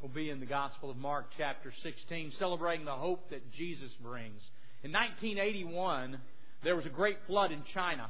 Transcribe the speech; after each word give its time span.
will 0.00 0.08
be 0.08 0.30
in 0.30 0.40
the 0.40 0.46
Gospel 0.46 0.90
of 0.90 0.96
Mark, 0.96 1.26
chapter 1.36 1.72
16, 1.82 2.32
celebrating 2.38 2.86
the 2.86 2.92
hope 2.92 3.28
that 3.30 3.52
Jesus 3.52 3.90
brings. 4.02 4.40
In 4.82 4.92
1981, 4.92 6.18
there 6.64 6.74
was 6.74 6.86
a 6.86 6.90
great 6.90 7.18
flood 7.26 7.52
in 7.52 7.62
China, 7.74 8.08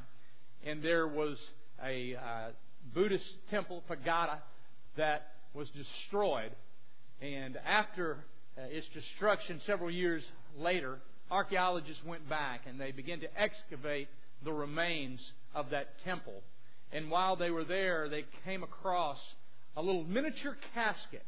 and 0.64 0.84
there 0.84 1.08
was 1.08 1.36
a 1.84 2.14
uh, 2.14 2.48
Buddhist 2.94 3.24
temple, 3.50 3.82
pagoda, 3.88 4.40
that 4.96 5.32
was 5.52 5.68
destroyed. 5.70 6.52
And 7.20 7.56
after 7.56 8.18
uh, 8.56 8.62
its 8.68 8.86
destruction, 8.94 9.60
several 9.66 9.90
years 9.90 10.22
later, 10.56 10.98
archaeologists 11.28 12.04
went 12.04 12.28
back 12.28 12.62
and 12.66 12.80
they 12.80 12.92
began 12.92 13.20
to 13.20 13.40
excavate 13.40 14.08
the 14.44 14.52
remains 14.52 15.20
of 15.54 15.70
that 15.70 15.88
temple. 16.04 16.42
And 16.92 17.10
while 17.10 17.34
they 17.34 17.50
were 17.50 17.64
there, 17.64 18.08
they 18.08 18.24
came 18.44 18.62
across 18.62 19.18
a 19.76 19.82
little 19.82 20.04
miniature 20.04 20.56
casket 20.74 21.24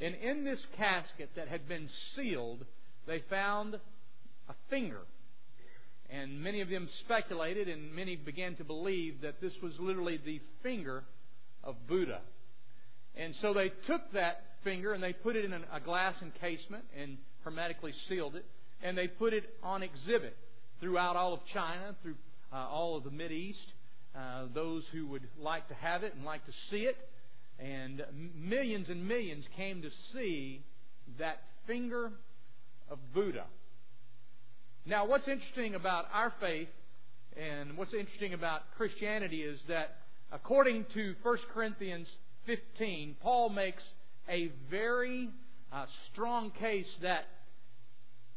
and 0.00 0.14
in 0.14 0.44
this 0.44 0.60
casket 0.76 1.30
that 1.36 1.48
had 1.48 1.68
been 1.68 1.88
sealed, 2.16 2.64
they 3.06 3.22
found 3.30 3.74
a 3.74 4.54
finger. 4.70 5.00
And 6.10 6.42
many 6.42 6.60
of 6.60 6.68
them 6.68 6.88
speculated, 7.04 7.68
and 7.68 7.94
many 7.94 8.16
began 8.16 8.54
to 8.56 8.64
believe 8.64 9.22
that 9.22 9.40
this 9.40 9.52
was 9.62 9.72
literally 9.78 10.20
the 10.24 10.40
finger 10.62 11.04
of 11.64 11.76
Buddha. 11.88 12.20
And 13.16 13.34
so 13.40 13.54
they 13.54 13.70
took 13.86 14.12
that 14.12 14.44
finger 14.64 14.92
and 14.92 15.02
they 15.02 15.12
put 15.12 15.36
it 15.36 15.44
in 15.44 15.52
a 15.52 15.80
glass 15.80 16.14
encasement 16.22 16.84
and 16.98 17.18
hermetically 17.44 17.92
sealed 18.08 18.36
it. 18.36 18.44
And 18.82 18.96
they 18.96 19.06
put 19.06 19.32
it 19.32 19.44
on 19.62 19.82
exhibit 19.82 20.36
throughout 20.80 21.16
all 21.16 21.34
of 21.34 21.40
China, 21.52 21.94
through 22.02 22.16
uh, 22.52 22.56
all 22.56 22.96
of 22.96 23.04
the 23.04 23.10
Mid 23.10 23.32
East. 23.32 23.58
Uh, 24.14 24.46
those 24.52 24.82
who 24.92 25.06
would 25.06 25.22
like 25.40 25.66
to 25.68 25.74
have 25.74 26.02
it 26.02 26.14
and 26.14 26.24
like 26.24 26.44
to 26.44 26.52
see 26.70 26.80
it 26.80 26.96
and 27.62 28.02
millions 28.36 28.88
and 28.88 29.06
millions 29.06 29.44
came 29.56 29.82
to 29.82 29.88
see 30.12 30.64
that 31.18 31.38
finger 31.66 32.10
of 32.90 32.98
Buddha. 33.14 33.44
Now, 34.84 35.06
what's 35.06 35.28
interesting 35.28 35.74
about 35.74 36.06
our 36.12 36.32
faith 36.40 36.68
and 37.36 37.76
what's 37.76 37.94
interesting 37.94 38.34
about 38.34 38.62
Christianity 38.76 39.42
is 39.42 39.60
that 39.68 39.96
according 40.32 40.86
to 40.94 41.14
1 41.22 41.38
Corinthians 41.54 42.08
15, 42.46 43.16
Paul 43.22 43.50
makes 43.50 43.82
a 44.28 44.50
very 44.70 45.28
uh, 45.72 45.86
strong 46.12 46.50
case 46.58 46.86
that 47.02 47.26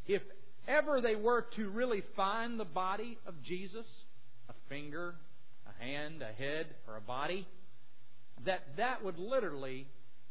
if 0.08 0.22
ever 0.68 1.02
they 1.02 1.16
were 1.16 1.46
to 1.56 1.70
really 1.70 2.04
find 2.16 2.60
the 2.60 2.66
body 2.66 3.18
of 3.26 3.34
Jesus, 3.44 3.86
a 4.50 4.54
finger, 4.70 5.16
a 5.68 5.84
hand, 5.84 6.22
a 6.22 6.32
head, 6.32 6.68
or 6.88 6.98
a 6.98 7.02
body, 7.02 7.48
that 8.46 8.62
that 8.78 9.04
would 9.04 9.18
literally 9.18 9.88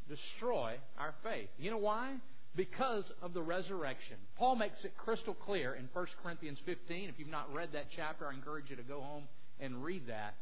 destroy 0.08 0.74
our 0.98 1.14
faith. 1.22 1.48
You 1.58 1.70
know 1.70 1.78
why? 1.78 2.16
Because 2.56 3.04
of 3.22 3.34
the 3.34 3.42
resurrection. 3.42 4.16
Paul 4.36 4.56
makes 4.56 4.84
it 4.84 4.96
crystal 4.96 5.34
clear 5.34 5.74
in 5.74 5.88
1 5.92 6.06
Corinthians 6.22 6.58
15. 6.64 7.08
If 7.08 7.18
you've 7.18 7.28
not 7.28 7.52
read 7.52 7.70
that 7.72 7.86
chapter, 7.96 8.26
I 8.28 8.34
encourage 8.34 8.70
you 8.70 8.76
to 8.76 8.82
go 8.82 9.00
home 9.00 9.24
and 9.60 9.82
read 9.82 10.08
that. 10.08 10.34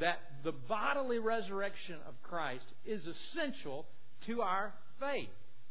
That 0.00 0.18
the 0.44 0.52
bodily 0.52 1.18
resurrection 1.18 1.96
of 2.06 2.14
Christ 2.22 2.66
is 2.84 3.02
essential 3.06 3.86
to 4.26 4.42
our 4.42 4.74
faith. 5.00 5.28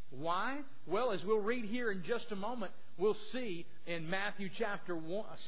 Why? 0.09 0.59
Well, 0.87 1.11
as 1.11 1.19
we'll 1.23 1.39
read 1.39 1.65
here 1.65 1.91
in 1.91 2.03
just 2.07 2.25
a 2.31 2.35
moment, 2.35 2.71
we'll 2.97 3.17
see 3.31 3.65
in 3.85 4.09
Matthew 4.09 4.49
chapter 4.57 4.97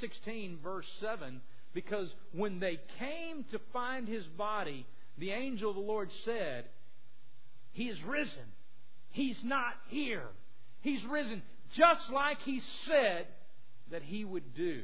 16, 0.02 0.60
verse 0.64 0.86
7, 1.02 1.42
because 1.74 2.08
when 2.34 2.60
they 2.60 2.80
came 3.00 3.46
to 3.52 3.60
find 3.72 4.08
his 4.08 4.26
body, 4.38 4.86
the 5.18 5.32
angel 5.32 5.70
of 5.70 5.76
the 5.76 5.82
Lord 5.82 6.10
said, 6.26 6.66
He 7.72 7.86
is 7.86 7.98
risen. 8.08 8.54
He's 9.10 9.38
not 9.44 9.74
here. 9.90 10.28
He's 10.82 11.04
risen 11.10 11.42
just 11.76 12.12
like 12.14 12.38
He 12.46 12.62
said 12.88 13.28
that 13.92 14.04
He 14.04 14.24
would 14.24 14.56
do. 14.56 14.84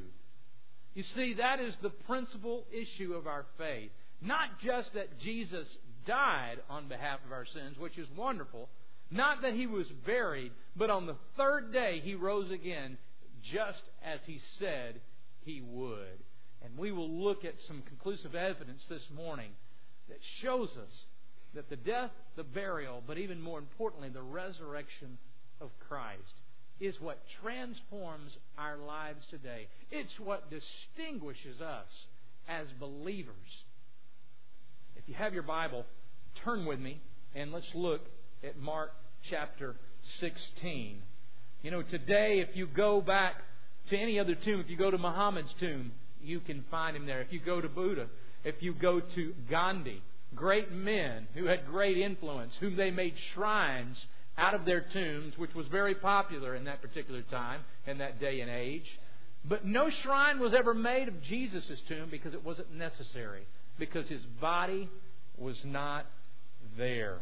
You 0.93 1.03
see, 1.15 1.35
that 1.35 1.59
is 1.59 1.73
the 1.81 1.89
principal 1.89 2.66
issue 2.72 3.13
of 3.13 3.27
our 3.27 3.45
faith. 3.57 3.91
Not 4.22 4.61
just 4.63 4.93
that 4.93 5.19
Jesus 5.19 5.67
died 6.05 6.57
on 6.69 6.88
behalf 6.88 7.19
of 7.25 7.31
our 7.31 7.45
sins, 7.45 7.77
which 7.77 7.97
is 7.97 8.07
wonderful. 8.16 8.69
Not 9.11 9.41
that 9.41 9.53
He 9.53 9.67
was 9.67 9.88
buried, 10.05 10.51
but 10.75 10.89
on 10.89 11.05
the 11.05 11.17
third 11.38 11.72
day 11.73 12.01
He 12.03 12.16
rose 12.16 12.51
again, 12.51 12.97
just 13.51 13.81
as 14.03 14.19
He 14.25 14.39
said 14.59 15.01
He 15.45 15.61
would. 15.61 16.23
And 16.63 16.77
we 16.77 16.91
will 16.91 17.09
look 17.09 17.43
at 17.43 17.55
some 17.67 17.81
conclusive 17.83 18.35
evidence 18.35 18.81
this 18.89 19.03
morning 19.13 19.51
that 20.09 20.19
shows 20.41 20.69
us 20.69 20.94
that 21.56 21.69
the 21.69 21.75
death, 21.75 22.12
the 22.36 22.44
burial, 22.44 23.02
but 23.06 23.18
even 23.18 23.40
more 23.40 23.59
importantly, 23.59 24.09
the 24.09 24.22
resurrection 24.22 25.18
of 25.62 25.69
Christ 25.88 26.34
is 26.80 26.96
what 27.00 27.19
transforms 27.41 28.31
our 28.58 28.78
lives 28.78 29.25
today. 29.30 29.68
It's 29.91 30.19
what 30.19 30.50
distinguishes 30.50 31.62
us 31.62 31.88
as 32.47 32.68
believers. 32.80 33.36
If 34.96 35.03
you 35.08 35.14
have 35.16 35.34
your 35.34 35.44
Bible, 35.44 35.86
turn 36.44 36.66
with 36.66 36.80
me 36.80 37.00
and 37.35 37.52
let's 37.52 37.66
look 37.74 38.02
at 38.44 38.58
Mark 38.59 38.91
chapter 39.30 39.75
16. 40.20 41.02
You 41.62 41.72
know, 41.72 41.81
today, 41.81 42.44
if 42.47 42.56
you 42.56 42.68
go 42.68 43.00
back 43.00 43.35
to 43.90 43.97
any 43.97 44.20
other 44.20 44.35
tomb, 44.35 44.59
if 44.59 44.70
you 44.70 44.78
go 44.78 44.91
to 44.91 44.97
Muhammad's 44.97 45.53
tomb, 45.59 45.91
you 46.22 46.40
can 46.40 46.66
find 46.70 46.96
him 46.96 47.06
there. 47.06 47.22
If 47.22 47.31
you 47.31 47.40
go 47.40 47.62
to 47.62 47.70
Buddha, 47.70 48.08
if 48.43 48.55
you 48.61 48.73
go 48.73 48.99
to 48.99 49.33
Gandhi, 49.49 50.01
great 50.35 50.71
men 50.71 51.27
who 51.33 51.45
had 51.45 51.65
great 51.67 51.97
influence, 51.97 52.53
whom 52.59 52.75
they 52.75 52.91
made 52.91 53.13
shrines 53.33 53.97
out 54.37 54.53
of 54.53 54.65
their 54.65 54.85
tombs, 54.93 55.37
which 55.37 55.53
was 55.53 55.67
very 55.67 55.95
popular 55.95 56.55
in 56.55 56.65
that 56.65 56.81
particular 56.81 57.21
time, 57.23 57.61
in 57.85 57.99
that 57.99 58.19
day 58.19 58.41
and 58.41 58.49
age. 58.49 58.87
But 59.45 59.65
no 59.65 59.89
shrine 60.03 60.39
was 60.39 60.53
ever 60.57 60.73
made 60.73 61.07
of 61.07 61.21
Jesus' 61.23 61.79
tomb 61.87 62.07
because 62.09 62.33
it 62.33 62.43
wasn't 62.43 62.73
necessary, 62.73 63.45
because 63.77 64.07
his 64.07 64.21
body 64.41 64.89
was 65.37 65.57
not 65.63 66.05
there. 66.77 67.19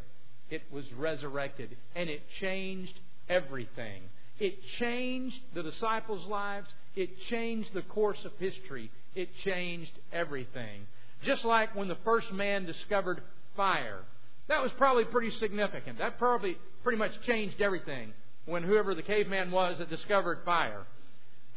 It 0.49 0.63
was 0.71 0.85
resurrected, 0.93 1.75
and 1.95 2.09
it 2.09 2.21
changed 2.39 2.93
everything. 3.29 4.03
It 4.39 4.55
changed 4.79 5.37
the 5.53 5.63
disciples' 5.63 6.27
lives. 6.27 6.67
It 6.95 7.09
changed 7.29 7.69
the 7.73 7.83
course 7.83 8.17
of 8.25 8.31
history. 8.39 8.91
It 9.15 9.29
changed 9.45 9.91
everything. 10.11 10.87
Just 11.25 11.45
like 11.45 11.75
when 11.75 11.87
the 11.87 11.97
first 12.03 12.31
man 12.31 12.65
discovered 12.65 13.21
fire. 13.55 13.99
That 14.47 14.61
was 14.61 14.71
probably 14.77 15.05
pretty 15.05 15.31
significant. 15.39 15.99
That 15.99 16.17
probably 16.17 16.57
pretty 16.83 16.97
much 16.97 17.11
changed 17.25 17.61
everything 17.61 18.13
when 18.45 18.63
whoever 18.63 18.95
the 18.95 19.03
caveman 19.03 19.51
was 19.51 19.77
that 19.77 19.89
discovered 19.89 20.39
fire. 20.43 20.85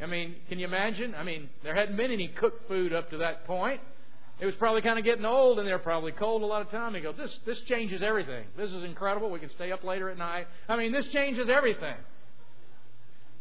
I 0.02 0.06
mean, 0.06 0.34
can 0.48 0.58
you 0.58 0.66
imagine? 0.66 1.14
I 1.14 1.22
mean, 1.22 1.48
there 1.62 1.75
hadn't 1.75 1.97
been 1.97 2.10
any 2.10 2.28
cooked 2.28 2.69
food 2.69 2.92
up 2.92 3.10
to 3.10 3.19
that 3.19 3.47
point. 3.47 3.80
It 4.41 4.47
was 4.47 4.54
probably 4.56 4.82
kind 4.82 4.98
of 4.98 5.04
getting 5.04 5.25
old, 5.25 5.58
and 5.58 5.66
they 5.66 5.72
were 5.72 5.78
probably 5.78 6.12
cold 6.12 6.42
a 6.42 6.46
lot 6.46 6.62
of 6.62 6.70
time. 6.70 6.92
They 6.92 7.00
go, 7.00 7.12
this 7.12 7.31
this 7.46 7.58
changes 7.69 8.02
everything. 8.02 8.44
This 8.56 8.70
is 8.70 8.82
incredible. 8.82 9.31
We 9.31 9.38
can 9.38 9.50
stay 9.50 9.70
up 9.70 9.84
later 9.84 10.10
at 10.10 10.19
night. 10.19 10.48
I 10.69 10.76
mean, 10.76 10.92
this 10.92 11.06
changes 11.12 11.48
everything. 11.48 11.94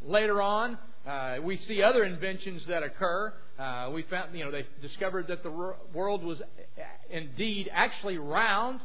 Later 0.06 0.42
on, 0.42 0.78
uh, 1.08 1.38
we 1.42 1.58
see 1.68 1.82
other 1.82 2.04
inventions 2.04 2.62
that 2.68 2.84
occur. 2.84 3.34
Uh, 3.58 3.92
we 3.94 4.04
found, 4.04 4.36
you 4.36 4.44
know, 4.44 4.52
they 4.52 4.66
discovered 4.82 5.28
that 5.28 5.44
the 5.44 5.52
world 5.94 6.24
was 6.24 6.42
indeed 7.10 7.70
actually 7.72 8.18
round 8.18 8.80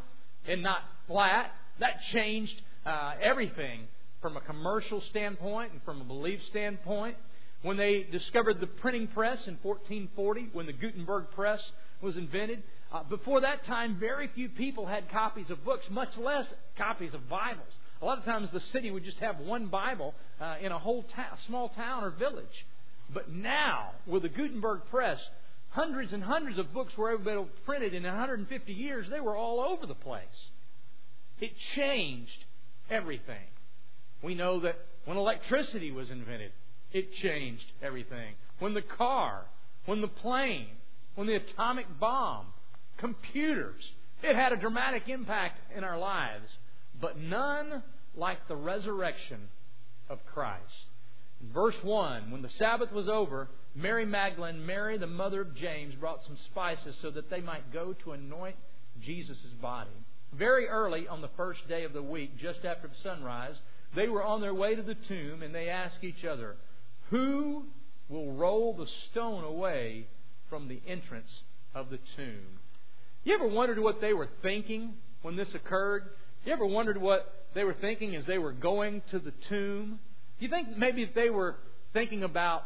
and 0.47 0.63
not 0.63 0.81
flat. 1.07 1.51
That 1.81 1.95
changed 2.13 2.61
uh, 2.85 3.13
everything 3.23 3.89
from 4.21 4.37
a 4.37 4.41
commercial 4.41 5.03
standpoint 5.11 5.73
and 5.73 5.83
from 5.85 6.01
a 6.01 6.05
belief 6.05 6.41
standpoint. 6.51 7.17
When 7.63 7.77
they 7.77 8.07
discovered 8.13 8.61
the 8.61 8.67
printing 8.67 9.09
press 9.09 9.39
in 9.47 9.59
1440, 9.63 10.51
when 10.53 10.67
the 10.67 10.73
Gutenberg 10.73 11.31
press 11.35 11.61
was 12.01 12.17
invented, 12.17 12.63
uh, 12.93 13.03
before 13.05 13.41
that 13.41 13.67
time, 13.67 13.99
very 13.99 14.31
few 14.35 14.49
people 14.49 14.87
had 14.87 15.11
copies 15.11 15.51
of 15.51 15.65
books, 15.65 15.85
much 15.91 16.17
less 16.17 16.47
copies 16.77 17.13
of 17.15 17.29
Bibles. 17.29 17.67
A 18.01 18.05
lot 18.05 18.19
of 18.19 18.25
times, 18.25 18.49
the 18.53 18.63
city 18.73 18.91
would 18.91 19.05
just 19.05 19.19
have 19.19 19.39
one 19.41 19.67
Bible 19.67 20.15
uh, 20.41 20.57
in 20.63 20.71
a 20.71 20.79
whole 20.79 21.05
ta- 21.15 21.37
small 21.47 21.69
town 21.71 22.05
or 22.05 22.11
village. 22.11 22.47
But 23.13 23.31
now, 23.31 23.93
with 24.07 24.23
the 24.23 24.29
Gutenberg 24.29 24.83
press, 24.91 25.19
hundreds 25.71 26.13
and 26.13 26.23
hundreds 26.23 26.59
of 26.59 26.73
books 26.73 26.97
were 26.97 27.17
to 27.17 27.47
printed 27.65 27.95
in 27.95 28.03
150 28.03 28.73
years. 28.73 29.07
They 29.11 29.21
were 29.21 29.37
all 29.37 29.61
over 29.61 29.87
the 29.87 29.95
place. 29.95 30.25
It 31.41 31.53
changed 31.77 32.45
everything. 32.91 33.47
We 34.23 34.35
know 34.35 34.61
that 34.61 34.77
when 35.05 35.17
electricity 35.17 35.91
was 35.91 36.11
invented, 36.11 36.53
it 36.93 37.15
changed 37.23 37.65
everything. 37.83 38.35
When 38.59 38.75
the 38.75 38.83
car, 38.83 39.47
when 39.87 40.01
the 40.01 40.09
plane, 40.09 40.69
when 41.15 41.27
the 41.27 41.37
atomic 41.37 41.87
bomb, 42.01 42.47
computers, 42.99 43.83
it 44.23 44.35
had 44.35 44.53
a 44.53 44.57
dramatic 44.57 45.09
impact 45.09 45.61
in 45.77 45.85
our 45.85 45.99
lives, 45.99 46.49
but 47.01 47.19
none 47.19 47.83
like 48.17 48.49
the 48.49 48.57
resurrection 48.57 49.49
of 50.11 50.19
Christ. 50.27 50.88
Verse 51.43 51.77
1 51.83 52.31
When 52.31 52.43
the 52.43 52.51
Sabbath 52.59 52.93
was 52.93 53.09
over, 53.09 53.49
Mary 53.75 54.05
Magdalene, 54.05 54.65
Mary, 54.65 54.99
the 54.99 55.07
mother 55.07 55.41
of 55.41 55.55
James, 55.55 55.95
brought 55.95 56.25
some 56.25 56.37
spices 56.47 56.97
so 57.01 57.11
that 57.11 57.31
they 57.31 57.41
might 57.41 57.73
go 57.73 57.95
to 58.05 58.13
anoint 58.13 58.57
Jesus' 59.01 59.37
body. 59.61 59.91
very 60.33 60.69
early 60.69 61.07
on 61.09 61.21
the 61.23 61.31
first 61.37 61.67
day 61.69 61.85
of 61.85 61.93
the 61.93 62.03
week, 62.03 62.37
just 62.39 62.65
after 62.65 62.91
sunrise, 63.03 63.55
they 63.95 64.09
were 64.09 64.23
on 64.23 64.41
their 64.41 64.55
way 64.55 64.75
to 64.75 64.83
the 64.83 64.97
tomb 65.07 65.43
and 65.43 65.55
they 65.55 65.69
asked 65.69 66.03
each 66.03 66.25
other, 66.25 66.57
Who 67.11 67.65
will 68.09 68.33
roll 68.33 68.75
the 68.75 68.89
stone 69.11 69.45
away 69.45 70.07
from 70.51 70.69
the 70.69 70.81
entrance 70.87 71.31
of 71.75 71.91
the 71.91 71.99
tomb? 72.17 72.59
You 73.25 73.35
ever 73.35 73.47
wondered 73.47 73.79
what 73.79 74.01
they 74.01 74.13
were 74.13 74.29
thinking 74.43 74.95
when 75.23 75.37
this 75.37 75.55
occurred? 75.55 76.11
You 76.45 76.53
ever 76.53 76.67
wondered 76.67 77.01
what 77.01 77.47
they 77.55 77.65
were 77.65 77.77
thinking 77.81 78.17
as 78.17 78.27
they 78.27 78.39
were 78.39 78.53
going 78.53 79.03
to 79.11 79.19
the 79.19 79.33
tomb? 79.49 80.01
You 80.39 80.49
think 80.49 80.77
maybe 80.77 81.03
if 81.03 81.15
they 81.15 81.31
were 81.31 81.57
thinking 81.93 82.23
about 82.23 82.65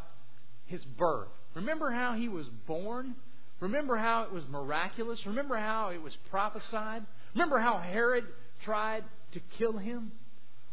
his 0.65 0.81
birth? 0.97 1.29
Remember 1.55 1.91
how 1.91 2.13
he 2.13 2.29
was 2.29 2.45
born? 2.67 3.15
Remember 3.59 3.97
how 3.97 4.23
it 4.23 4.31
was 4.31 4.43
miraculous? 4.49 5.19
Remember 5.25 5.57
how 5.57 5.89
it 5.89 6.01
was 6.01 6.13
prophesied? 6.29 7.03
Remember 7.33 7.59
how 7.59 7.77
Herod 7.77 8.25
tried 8.65 9.03
to 9.33 9.39
kill 9.57 9.77
him? 9.77 10.11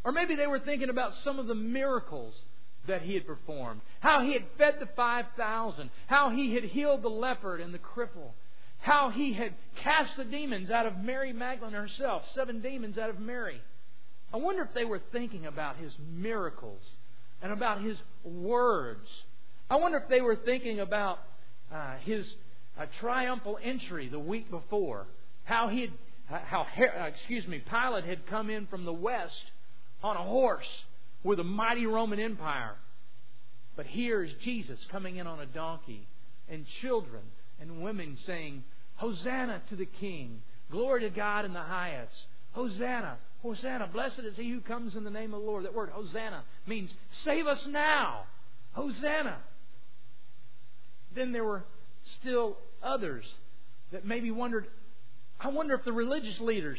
Or 0.04 0.12
maybe 0.12 0.34
they 0.34 0.46
were 0.46 0.60
thinking 0.60 0.88
about 0.88 1.12
some 1.24 1.38
of 1.38 1.46
the 1.46 1.54
miracles 1.54 2.34
that 2.88 3.02
he 3.02 3.14
had 3.14 3.26
performed. 3.26 3.80
How 4.00 4.22
he 4.24 4.32
had 4.32 4.44
fed 4.58 4.74
the 4.80 4.88
5,000. 4.96 5.90
How 6.06 6.30
he 6.30 6.54
had 6.54 6.64
healed 6.64 7.02
the 7.02 7.08
leopard 7.08 7.60
and 7.60 7.72
the 7.74 7.78
cripple. 7.78 8.32
How 8.78 9.10
he 9.10 9.34
had 9.34 9.54
cast 9.82 10.16
the 10.16 10.24
demons 10.24 10.70
out 10.70 10.86
of 10.86 10.96
Mary 10.96 11.32
Magdalene 11.32 11.74
herself, 11.74 12.22
seven 12.34 12.62
demons 12.62 12.96
out 12.96 13.10
of 13.10 13.20
Mary. 13.20 13.60
I 14.32 14.36
wonder 14.36 14.62
if 14.62 14.72
they 14.74 14.84
were 14.84 15.00
thinking 15.12 15.46
about 15.46 15.76
his 15.76 15.92
miracles 16.12 16.82
and 17.42 17.52
about 17.52 17.82
his 17.82 17.96
words. 18.24 19.06
I 19.68 19.76
wonder 19.76 19.98
if 19.98 20.08
they 20.08 20.20
were 20.20 20.36
thinking 20.36 20.80
about 20.80 21.18
uh, 21.72 21.96
his 22.04 22.26
uh, 22.78 22.86
triumphal 23.00 23.58
entry 23.62 24.08
the 24.08 24.18
week 24.18 24.50
before. 24.50 25.06
How 25.44 25.68
he 25.68 25.82
had, 25.82 25.90
how 26.44 26.62
uh, 26.62 27.04
excuse 27.06 27.46
me, 27.46 27.62
Pilate 27.68 28.04
had 28.04 28.26
come 28.26 28.50
in 28.50 28.66
from 28.66 28.84
the 28.84 28.92
west 28.92 29.34
on 30.02 30.16
a 30.16 30.22
horse 30.22 30.66
with 31.24 31.40
a 31.40 31.44
mighty 31.44 31.86
Roman 31.86 32.20
Empire. 32.20 32.74
But 33.76 33.86
here 33.86 34.22
is 34.22 34.30
Jesus 34.44 34.78
coming 34.90 35.16
in 35.16 35.26
on 35.26 35.40
a 35.40 35.46
donkey, 35.46 36.06
and 36.48 36.66
children 36.82 37.22
and 37.60 37.82
women 37.82 38.16
saying, 38.26 38.64
Hosanna 38.96 39.62
to 39.70 39.76
the 39.76 39.86
King. 39.86 40.42
Glory 40.70 41.02
to 41.02 41.10
God 41.10 41.44
in 41.44 41.52
the 41.52 41.62
highest. 41.62 42.12
Hosanna. 42.52 43.18
Hosanna. 43.42 43.88
Blessed 43.92 44.20
is 44.20 44.36
he 44.36 44.50
who 44.50 44.60
comes 44.60 44.96
in 44.96 45.04
the 45.04 45.10
name 45.10 45.34
of 45.34 45.40
the 45.40 45.46
Lord. 45.46 45.64
That 45.64 45.74
word, 45.74 45.90
Hosanna, 45.90 46.44
means 46.66 46.90
save 47.24 47.46
us 47.46 47.58
now. 47.68 48.24
Hosanna. 48.72 49.38
Then 51.14 51.32
there 51.32 51.44
were 51.44 51.64
still 52.20 52.56
others 52.82 53.24
that 53.92 54.06
maybe 54.06 54.30
wondered, 54.30 54.66
I 55.40 55.48
wonder 55.48 55.74
if 55.74 55.84
the 55.84 55.92
religious 55.92 56.38
leaders 56.40 56.78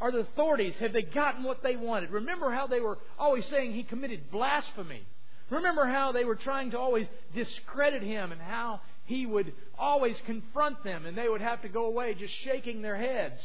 or 0.00 0.12
the 0.12 0.18
authorities, 0.18 0.74
have 0.80 0.92
they 0.92 1.02
gotten 1.02 1.44
what 1.44 1.62
they 1.62 1.76
wanted? 1.76 2.10
Remember 2.10 2.50
how 2.52 2.66
they 2.66 2.80
were 2.80 2.98
always 3.18 3.44
saying 3.50 3.72
he 3.72 3.84
committed 3.84 4.30
blasphemy. 4.30 5.02
Remember 5.50 5.86
how 5.86 6.12
they 6.12 6.24
were 6.24 6.34
trying 6.34 6.70
to 6.72 6.78
always 6.78 7.06
discredit 7.34 8.02
him 8.02 8.32
and 8.32 8.40
how 8.40 8.80
he 9.04 9.26
would 9.26 9.52
always 9.78 10.16
confront 10.26 10.82
them 10.82 11.06
and 11.06 11.16
they 11.16 11.28
would 11.28 11.40
have 11.40 11.62
to 11.62 11.68
go 11.68 11.86
away 11.86 12.14
just 12.14 12.32
shaking 12.44 12.82
their 12.82 12.96
heads. 12.96 13.40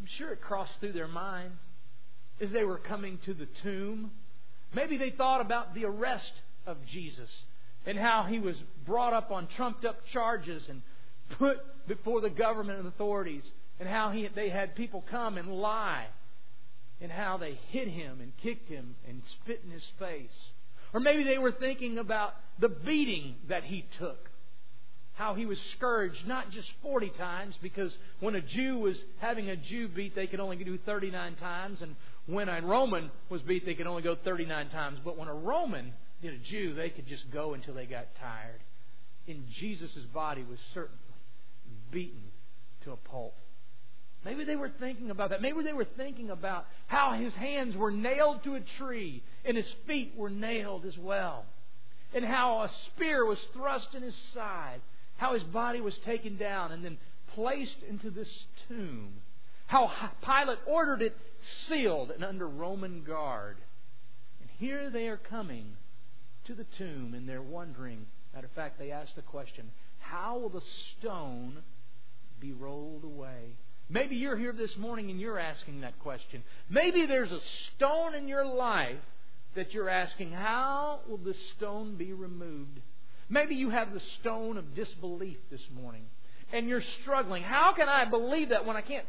I'm 0.00 0.06
sure 0.18 0.32
it 0.32 0.40
crossed 0.40 0.72
through 0.80 0.92
their 0.92 1.08
minds 1.08 1.56
as 2.40 2.50
they 2.50 2.64
were 2.64 2.78
coming 2.78 3.18
to 3.24 3.34
the 3.34 3.48
tomb. 3.62 4.10
Maybe 4.74 4.96
they 4.96 5.10
thought 5.10 5.40
about 5.40 5.74
the 5.74 5.84
arrest 5.84 6.32
of 6.66 6.76
Jesus 6.92 7.30
and 7.86 7.98
how 7.98 8.26
he 8.28 8.38
was 8.38 8.56
brought 8.84 9.14
up 9.14 9.30
on 9.30 9.48
trumped 9.56 9.84
up 9.84 9.98
charges 10.12 10.62
and 10.68 10.82
put 11.38 11.58
before 11.86 12.20
the 12.20 12.30
government 12.30 12.80
and 12.80 12.88
authorities 12.88 13.44
and 13.78 13.88
how 13.88 14.10
he, 14.10 14.28
they 14.34 14.48
had 14.48 14.74
people 14.74 15.04
come 15.10 15.36
and 15.36 15.48
lie, 15.48 16.06
and 17.00 17.12
how 17.12 17.36
they 17.36 17.58
hit 17.68 17.88
him 17.88 18.20
and 18.20 18.32
kicked 18.42 18.70
him 18.70 18.94
and 19.06 19.20
spit 19.42 19.60
in 19.64 19.70
his 19.70 19.84
face. 19.98 20.30
Or 20.94 21.00
maybe 21.00 21.24
they 21.24 21.38
were 21.38 21.52
thinking 21.52 21.98
about 21.98 22.34
the 22.58 22.70
beating 22.70 23.34
that 23.48 23.64
he 23.64 23.84
took. 23.98 24.30
How 25.16 25.34
he 25.34 25.46
was 25.46 25.58
scourged 25.76 26.26
not 26.26 26.50
just 26.50 26.68
40 26.82 27.10
times, 27.18 27.54
because 27.62 27.90
when 28.20 28.34
a 28.34 28.40
Jew 28.40 28.78
was 28.78 28.96
having 29.18 29.48
a 29.48 29.56
Jew 29.56 29.88
beat, 29.88 30.14
they 30.14 30.26
could 30.26 30.40
only 30.40 30.56
do 30.56 30.78
39 30.84 31.36
times, 31.36 31.78
and 31.80 31.96
when 32.26 32.48
a 32.48 32.60
Roman 32.60 33.10
was 33.30 33.40
beat, 33.42 33.64
they 33.64 33.74
could 33.74 33.86
only 33.86 34.02
go 34.02 34.16
39 34.24 34.68
times. 34.70 34.98
But 35.04 35.16
when 35.16 35.28
a 35.28 35.34
Roman 35.34 35.92
did 36.22 36.34
a 36.34 36.38
Jew, 36.38 36.74
they 36.74 36.90
could 36.90 37.06
just 37.06 37.30
go 37.32 37.54
until 37.54 37.74
they 37.74 37.86
got 37.86 38.08
tired. 38.20 38.60
And 39.28 39.44
Jesus' 39.58 40.04
body 40.12 40.44
was 40.48 40.58
certainly 40.74 40.98
beaten 41.90 42.22
to 42.84 42.92
a 42.92 42.96
pulp. 42.96 43.34
Maybe 44.24 44.44
they 44.44 44.56
were 44.56 44.72
thinking 44.80 45.10
about 45.10 45.30
that. 45.30 45.40
Maybe 45.40 45.62
they 45.62 45.72
were 45.72 45.86
thinking 45.96 46.30
about 46.30 46.66
how 46.88 47.12
his 47.12 47.32
hands 47.34 47.76
were 47.76 47.92
nailed 47.92 48.42
to 48.44 48.56
a 48.56 48.60
tree 48.78 49.22
and 49.44 49.56
his 49.56 49.66
feet 49.86 50.14
were 50.16 50.30
nailed 50.30 50.84
as 50.84 50.98
well. 50.98 51.44
And 52.12 52.24
how 52.24 52.62
a 52.62 52.70
spear 52.88 53.24
was 53.24 53.38
thrust 53.52 53.88
in 53.94 54.02
his 54.02 54.14
side. 54.34 54.80
How 55.16 55.34
his 55.34 55.42
body 55.42 55.80
was 55.80 55.94
taken 56.04 56.36
down 56.36 56.72
and 56.72 56.84
then 56.84 56.98
placed 57.34 57.82
into 57.88 58.10
this 58.10 58.28
tomb. 58.68 59.14
How 59.66 59.90
Pilate 60.24 60.58
ordered 60.66 61.02
it 61.02 61.16
sealed 61.68 62.10
and 62.10 62.24
under 62.24 62.48
Roman 62.48 63.02
guard. 63.02 63.56
And 64.40 64.50
here 64.58 64.90
they 64.90 65.08
are 65.08 65.16
coming 65.16 65.76
to 66.46 66.54
the 66.54 66.66
tomb 66.78 67.14
and 67.14 67.28
they're 67.28 67.42
wondering. 67.42 68.06
Matter 68.34 68.46
of 68.46 68.52
fact, 68.52 68.78
they 68.78 68.90
ask 68.90 69.14
the 69.14 69.22
question 69.22 69.70
how 69.98 70.38
will 70.38 70.50
the 70.50 70.62
stone 70.98 71.58
be 72.40 72.52
rolled 72.52 73.04
away? 73.04 73.56
Maybe 73.88 74.16
you're 74.16 74.36
here 74.36 74.52
this 74.52 74.76
morning 74.76 75.10
and 75.10 75.20
you're 75.20 75.38
asking 75.38 75.80
that 75.80 75.98
question. 76.00 76.42
Maybe 76.68 77.06
there's 77.06 77.30
a 77.30 77.40
stone 77.76 78.14
in 78.14 78.28
your 78.28 78.44
life 78.44 78.98
that 79.54 79.72
you're 79.72 79.88
asking, 79.88 80.32
how 80.32 81.00
will 81.08 81.18
this 81.18 81.36
stone 81.56 81.96
be 81.96 82.12
removed? 82.12 82.80
Maybe 83.28 83.54
you 83.54 83.70
have 83.70 83.92
the 83.92 84.00
stone 84.20 84.56
of 84.56 84.74
disbelief 84.74 85.38
this 85.50 85.60
morning 85.74 86.04
and 86.52 86.68
you're 86.68 86.82
struggling. 87.02 87.42
How 87.42 87.72
can 87.74 87.88
I 87.88 88.04
believe 88.04 88.50
that 88.50 88.64
when 88.64 88.76
I 88.76 88.82
can't 88.82 89.06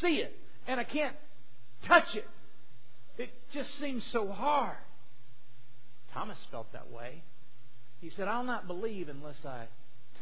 see 0.00 0.16
it 0.16 0.34
and 0.66 0.80
I 0.80 0.84
can't 0.84 1.14
touch 1.86 2.14
it? 2.14 2.26
It 3.18 3.30
just 3.52 3.68
seems 3.80 4.02
so 4.12 4.28
hard. 4.28 4.76
Thomas 6.14 6.38
felt 6.50 6.72
that 6.72 6.90
way. 6.90 7.22
He 8.00 8.10
said, 8.16 8.28
I'll 8.28 8.44
not 8.44 8.66
believe 8.66 9.08
unless 9.08 9.44
I 9.44 9.66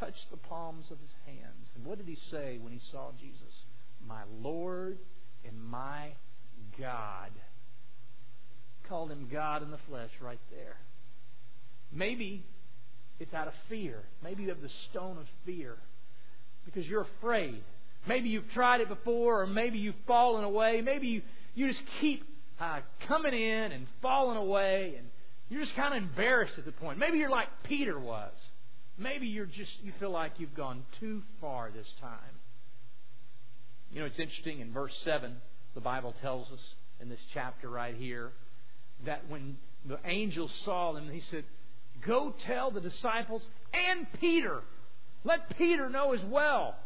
touch 0.00 0.14
the 0.31 0.37
palms 0.37 0.87
of 0.90 0.98
his 0.98 1.10
hands. 1.26 1.69
And 1.75 1.84
what 1.84 1.98
did 1.98 2.08
he 2.08 2.19
say 2.31 2.58
when 2.60 2.72
he 2.72 2.81
saw 2.90 3.12
Jesus? 3.20 3.54
my 4.06 4.22
Lord 4.40 4.98
and 5.46 5.62
my 5.62 6.12
God. 6.78 7.31
Called 8.88 9.10
him 9.10 9.28
God 9.31 9.62
in 9.62 9.70
the 9.70 9.78
flesh 9.88 10.10
right 10.20 10.41
there. 10.50 10.76
Maybe 11.93 12.44
it's 13.19 13.32
out 13.35 13.49
of 13.49 13.55
fear. 13.69 14.03
Maybe 14.23 14.44
you 14.44 14.49
have 14.51 14.61
the 14.63 14.70
stone 14.91 15.19
of 15.19 15.27
fear 15.44 15.77
because 16.65 16.87
you're 16.87 17.06
afraid. 17.20 17.63
Maybe 18.06 18.29
you've 18.29 18.51
tried 18.53 18.81
it 18.81 18.89
before, 18.89 19.43
or 19.43 19.46
maybe 19.46 19.79
you've 19.79 19.94
fallen 20.06 20.44
away. 20.44 20.81
Maybe 20.85 21.08
you, 21.08 21.23
you 21.55 21.69
just 21.69 21.82
keep 22.01 22.25
uh, 22.61 22.81
coming 23.08 23.35
in 23.35 23.73
and 23.73 23.87
falling 24.01 24.37
away, 24.37 24.94
and 24.99 25.08
you're 25.49 25.63
just 25.63 25.75
kind 25.77 25.96
of 25.96 26.03
embarrassed 26.03 26.55
at 26.58 26.65
the 26.65 26.73
point. 26.73 26.99
Maybe 26.99 27.19
you're 27.19 27.31
like 27.31 27.49
Peter 27.65 27.99
was. 27.99 28.32
Maybe 28.99 29.27
you're 29.27 29.46
just 29.46 29.70
you 29.82 29.93
feel 29.99 30.11
like 30.11 30.32
you've 30.39 30.55
gone 30.55 30.85
too 31.01 31.23
far 31.41 31.70
this 31.70 31.87
time. 32.01 32.37
You 33.91 34.01
know, 34.01 34.06
it's 34.06 34.19
interesting 34.19 34.61
in 34.61 34.73
verse 34.73 34.93
7, 35.05 35.37
the 35.75 35.81
Bible 35.81 36.15
tells 36.23 36.51
us 36.51 36.61
in 37.01 37.08
this 37.08 37.20
chapter 37.32 37.69
right 37.69 37.94
here 37.94 38.32
that 39.05 39.29
when 39.29 39.58
the 39.87 39.99
angel 40.05 40.51
saw 40.65 40.93
them, 40.93 41.08
he 41.11 41.23
said, 41.31 41.44
Go 42.05 42.34
tell 42.46 42.70
the 42.70 42.81
disciples 42.81 43.43
and 43.72 44.06
Peter. 44.20 44.60
Let 45.24 45.56
Peter 45.56 45.88
know 45.88 46.12
as 46.15 46.20
well. 46.29 46.76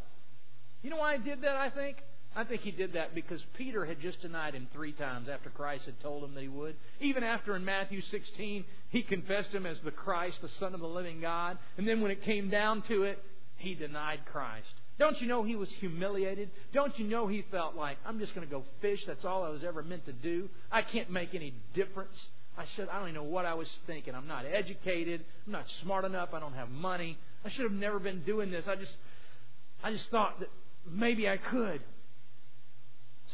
You 0.83 0.90
know 0.90 0.97
why 0.97 1.17
he 1.19 1.23
did 1.23 1.43
that, 1.43 1.57
I 1.57 1.71
think? 1.71 1.99
I 2.35 2.45
think 2.45 2.62
he 2.62 2.71
did 2.71 2.93
that 2.93 3.14
because 3.14 3.40
Peter 3.57 3.85
had 3.85 4.00
just 4.00 4.23
denied 4.23 4.55
him 4.55 4.69
three 4.73 4.93
times 4.93 5.29
after 5.29 5.50
Christ 5.50 5.85
had 5.87 6.00
told 6.00 6.23
him 6.23 6.35
that 6.35 6.43
he 6.43 6.49
would. 6.49 6.76
Even 7.00 7.25
after 7.25 7.57
in 7.57 7.64
Matthew 7.64 8.00
16, 8.02 8.64
he 8.90 9.02
confessed 9.02 9.50
him 9.50 9.67
as 9.67 9.76
the 9.85 9.90
Christ, 9.90 10.37
the 10.40 10.49
Son 10.61 10.73
of 10.73 10.81
the 10.81 10.87
living 10.87 11.21
God. 11.21 11.59
And 11.76 11.88
then 11.88 12.00
when 12.00 12.12
it 12.12 12.23
came 12.23 12.49
down 12.49 12.83
to 12.88 13.02
it, 13.02 13.19
he 13.57 13.75
denied 13.75 14.21
Christ. 14.31 14.69
Don't 14.99 15.21
you 15.21 15.26
know 15.26 15.43
he 15.43 15.57
was 15.57 15.69
humiliated? 15.81 16.50
Don't 16.73 16.97
you 16.99 17.07
know 17.07 17.26
he 17.26 17.45
felt 17.50 17.75
like, 17.75 17.97
I'm 18.07 18.21
just 18.21 18.35
going 18.35 18.47
to 18.47 18.50
go 18.50 18.64
fish. 18.81 19.00
That's 19.07 19.25
all 19.25 19.43
I 19.43 19.49
was 19.49 19.64
ever 19.67 19.83
meant 19.83 20.07
to 20.07 20.12
do. 20.12 20.49
I 20.71 20.83
can't 20.83 21.11
make 21.11 21.35
any 21.35 21.55
difference. 21.75 22.14
I 22.61 22.67
should, 22.76 22.90
I 22.90 22.99
don't 22.99 23.09
even 23.09 23.14
know 23.14 23.23
what 23.23 23.47
I 23.47 23.55
was 23.55 23.69
thinking. 23.87 24.14
I'm 24.14 24.26
not 24.29 24.45
educated. 24.45 25.25
I'm 25.47 25.52
not 25.52 25.64
smart 25.83 26.05
enough. 26.05 26.29
I 26.35 26.40
don't 26.40 26.52
have 26.52 26.69
money. 26.69 27.19
I 27.43 27.50
should 27.50 27.62
have 27.62 27.73
never 27.73 27.99
been 27.99 28.23
doing 28.25 28.50
this. 28.50 28.64
I 28.69 28.75
just, 28.76 28.93
I 29.83 29.90
just 29.90 30.05
thought 30.11 30.40
that 30.40 30.50
maybe 30.88 31.26
I 31.26 31.38
could. 31.38 31.81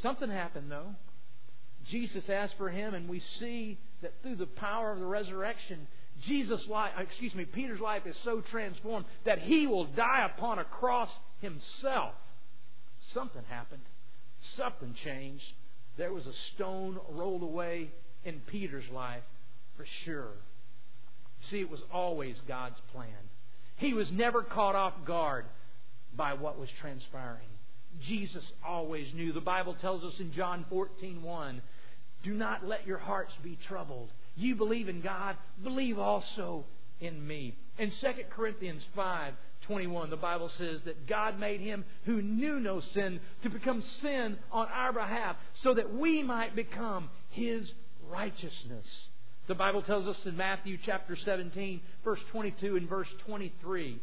Something 0.01 0.31
happened 0.31 0.71
though. 0.71 0.95
Jesus 1.91 2.23
asked 2.29 2.55
for 2.57 2.69
him, 2.69 2.95
and 2.95 3.09
we 3.09 3.21
see 3.41 3.79
that 4.03 4.13
through 4.23 4.37
the 4.37 4.47
power 4.47 4.93
of 4.93 5.01
the 5.01 5.07
resurrection, 5.07 5.89
Jesus' 6.27 6.61
life, 6.69 6.93
excuse 6.99 7.35
me, 7.35 7.45
Peter's 7.45 7.81
life 7.81 8.03
is 8.07 8.17
so 8.25 8.43
transformed 8.51 9.07
that 9.25 9.41
he 9.41 9.67
will 9.67 9.87
die 9.87 10.29
upon 10.37 10.59
a 10.61 10.65
cross 10.65 11.11
himself. 11.41 12.15
Something 13.13 13.43
happened. 13.49 13.83
something 14.57 14.95
changed. 15.05 15.45
There 15.97 16.13
was 16.13 16.27
a 16.27 16.33
stone 16.55 16.99
rolled 17.11 17.43
away 17.43 17.91
in 18.27 18.41
Peter's 18.51 18.89
life 18.93 19.23
for 19.77 19.87
sure. 20.05 20.35
See, 21.51 21.61
it 21.61 21.71
was 21.71 21.81
always 21.93 22.37
God's 22.49 22.81
plan. 22.93 23.09
He 23.77 23.95
was 23.95 24.11
never 24.11 24.43
caught 24.43 24.75
off 24.75 24.95
guard 25.07 25.45
by 26.15 26.35
what 26.35 26.59
was 26.59 26.69
transpiring. 26.81 27.49
Jesus 28.07 28.45
always 28.67 29.07
knew. 29.15 29.33
The 29.33 29.41
Bible 29.41 29.75
tells 29.81 30.03
us 30.03 30.19
in 30.19 30.33
John 30.33 30.65
14:1, 30.71 31.63
"Do 32.23 32.35
not 32.35 32.65
let 32.65 32.87
your 32.87 32.99
hearts 32.99 33.35
be 33.43 33.57
troubled. 33.69 34.11
You 34.35 34.55
believe 34.57 34.89
in 34.89 35.01
God, 35.01 35.37
believe 35.63 35.99
also 35.99 36.65
in 37.01 37.27
me." 37.27 37.55
In 37.79 37.91
2 37.93 38.31
Corinthians 38.31 38.83
5:21, 38.95 40.11
the 40.11 40.17
Bible 40.17 40.49
says 40.51 40.83
that 40.83 41.07
God 41.07 41.39
made 41.39 41.61
him 41.61 41.85
who 42.05 42.23
knew 42.23 42.61
no 42.61 42.81
sin 42.81 43.21
to 43.43 43.51
become 43.51 43.83
sin 44.01 44.39
on 44.51 44.69
our 44.69 44.93
behalf 44.93 45.37
so 45.63 45.75
that 45.75 45.93
we 45.93 46.23
might 46.23 46.55
become 46.55 47.11
his 47.31 47.73
righteousness. 48.11 48.87
The 49.49 49.55
Bible 49.55 49.83
tells 49.83 50.07
us 50.07 50.17
in 50.25 50.37
Matthew 50.37 50.79
chapter 50.85 51.17
17, 51.25 51.81
verse 52.05 52.21
22 52.33 52.77
and 52.77 52.89
verse 52.89 53.09
23, 53.27 54.01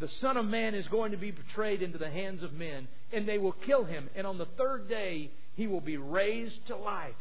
the 0.00 0.08
Son 0.20 0.36
of 0.36 0.46
Man 0.46 0.74
is 0.74 0.86
going 0.88 1.12
to 1.12 1.16
be 1.16 1.30
betrayed 1.30 1.82
into 1.82 1.98
the 1.98 2.10
hands 2.10 2.42
of 2.42 2.52
men, 2.52 2.88
and 3.12 3.28
they 3.28 3.38
will 3.38 3.52
kill 3.52 3.84
him, 3.84 4.08
and 4.14 4.26
on 4.26 4.38
the 4.38 4.48
third 4.58 4.88
day 4.88 5.30
he 5.54 5.66
will 5.66 5.80
be 5.80 5.96
raised 5.96 6.66
to 6.68 6.76
life. 6.76 7.14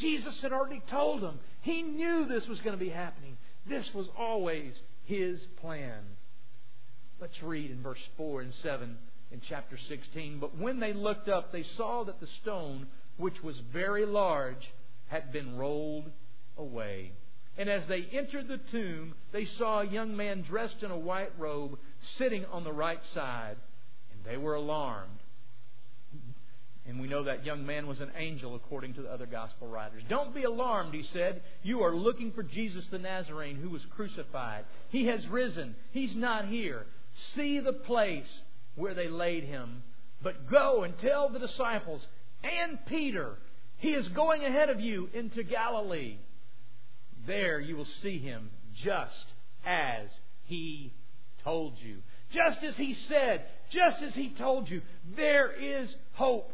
Jesus 0.00 0.34
had 0.42 0.52
already 0.52 0.82
told 0.90 1.22
them. 1.22 1.38
He 1.62 1.82
knew 1.82 2.26
this 2.26 2.46
was 2.48 2.58
going 2.60 2.76
to 2.78 2.84
be 2.84 2.90
happening. 2.90 3.36
This 3.68 3.86
was 3.94 4.06
always 4.18 4.72
his 5.04 5.38
plan. 5.60 6.02
Let's 7.20 7.42
read 7.42 7.70
in 7.70 7.82
verse 7.82 7.98
4 8.16 8.42
and 8.42 8.52
7 8.62 8.96
in 9.30 9.40
chapter 9.48 9.78
16. 9.88 10.40
But 10.40 10.58
when 10.58 10.80
they 10.80 10.92
looked 10.92 11.28
up, 11.28 11.52
they 11.52 11.64
saw 11.76 12.04
that 12.04 12.20
the 12.20 12.28
stone, 12.42 12.86
which 13.18 13.42
was 13.42 13.56
very 13.72 14.06
large, 14.06 14.72
had 15.14 15.32
been 15.32 15.56
rolled 15.56 16.10
away. 16.58 17.12
And 17.56 17.68
as 17.68 17.82
they 17.88 18.04
entered 18.12 18.48
the 18.48 18.58
tomb, 18.72 19.14
they 19.32 19.46
saw 19.58 19.80
a 19.80 19.86
young 19.86 20.16
man 20.16 20.42
dressed 20.42 20.82
in 20.82 20.90
a 20.90 20.98
white 20.98 21.30
robe 21.38 21.78
sitting 22.18 22.44
on 22.50 22.64
the 22.64 22.72
right 22.72 22.98
side, 23.14 23.56
and 24.12 24.24
they 24.24 24.36
were 24.36 24.54
alarmed. 24.54 25.20
And 26.86 27.00
we 27.00 27.06
know 27.06 27.22
that 27.24 27.46
young 27.46 27.64
man 27.64 27.86
was 27.86 28.00
an 28.00 28.10
angel 28.16 28.56
according 28.56 28.94
to 28.94 29.02
the 29.02 29.08
other 29.08 29.24
gospel 29.24 29.68
writers. 29.68 30.02
Don't 30.08 30.34
be 30.34 30.42
alarmed, 30.42 30.92
he 30.92 31.04
said. 31.12 31.42
You 31.62 31.82
are 31.82 31.94
looking 31.94 32.32
for 32.32 32.42
Jesus 32.42 32.84
the 32.90 32.98
Nazarene 32.98 33.56
who 33.56 33.70
was 33.70 33.82
crucified. 33.94 34.64
He 34.90 35.06
has 35.06 35.24
risen. 35.28 35.76
He's 35.92 36.14
not 36.16 36.48
here. 36.48 36.86
See 37.36 37.60
the 37.60 37.72
place 37.72 38.26
where 38.74 38.94
they 38.94 39.08
laid 39.08 39.44
him. 39.44 39.84
But 40.22 40.50
go 40.50 40.82
and 40.82 40.92
tell 40.98 41.28
the 41.28 41.38
disciples 41.38 42.02
and 42.44 42.78
Peter, 42.86 43.38
he 43.84 43.90
is 43.90 44.08
going 44.08 44.42
ahead 44.42 44.70
of 44.70 44.80
you 44.80 45.10
into 45.12 45.42
Galilee. 45.42 46.16
There 47.26 47.60
you 47.60 47.76
will 47.76 47.86
see 48.02 48.18
him 48.18 48.48
just 48.82 49.26
as 49.66 50.08
he 50.44 50.90
told 51.44 51.74
you. 51.80 51.98
Just 52.32 52.64
as 52.64 52.74
he 52.76 52.96
said, 53.10 53.44
just 53.70 54.02
as 54.02 54.14
he 54.14 54.34
told 54.38 54.70
you, 54.70 54.80
there 55.16 55.52
is 55.52 55.90
hope. 56.14 56.50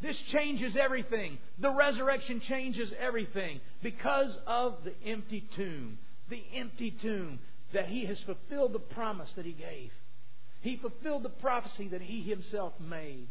This 0.00 0.16
changes 0.32 0.74
everything. 0.82 1.36
The 1.58 1.70
resurrection 1.70 2.40
changes 2.48 2.88
everything 2.98 3.60
because 3.82 4.34
of 4.46 4.78
the 4.84 4.94
empty 5.06 5.46
tomb. 5.56 5.98
The 6.30 6.42
empty 6.56 6.96
tomb 7.02 7.40
that 7.74 7.88
he 7.88 8.06
has 8.06 8.16
fulfilled 8.24 8.72
the 8.72 8.78
promise 8.78 9.28
that 9.36 9.44
he 9.44 9.52
gave. 9.52 9.90
He 10.62 10.78
fulfilled 10.78 11.24
the 11.24 11.28
prophecy 11.28 11.88
that 11.88 12.00
he 12.00 12.22
himself 12.22 12.72
made. 12.80 13.28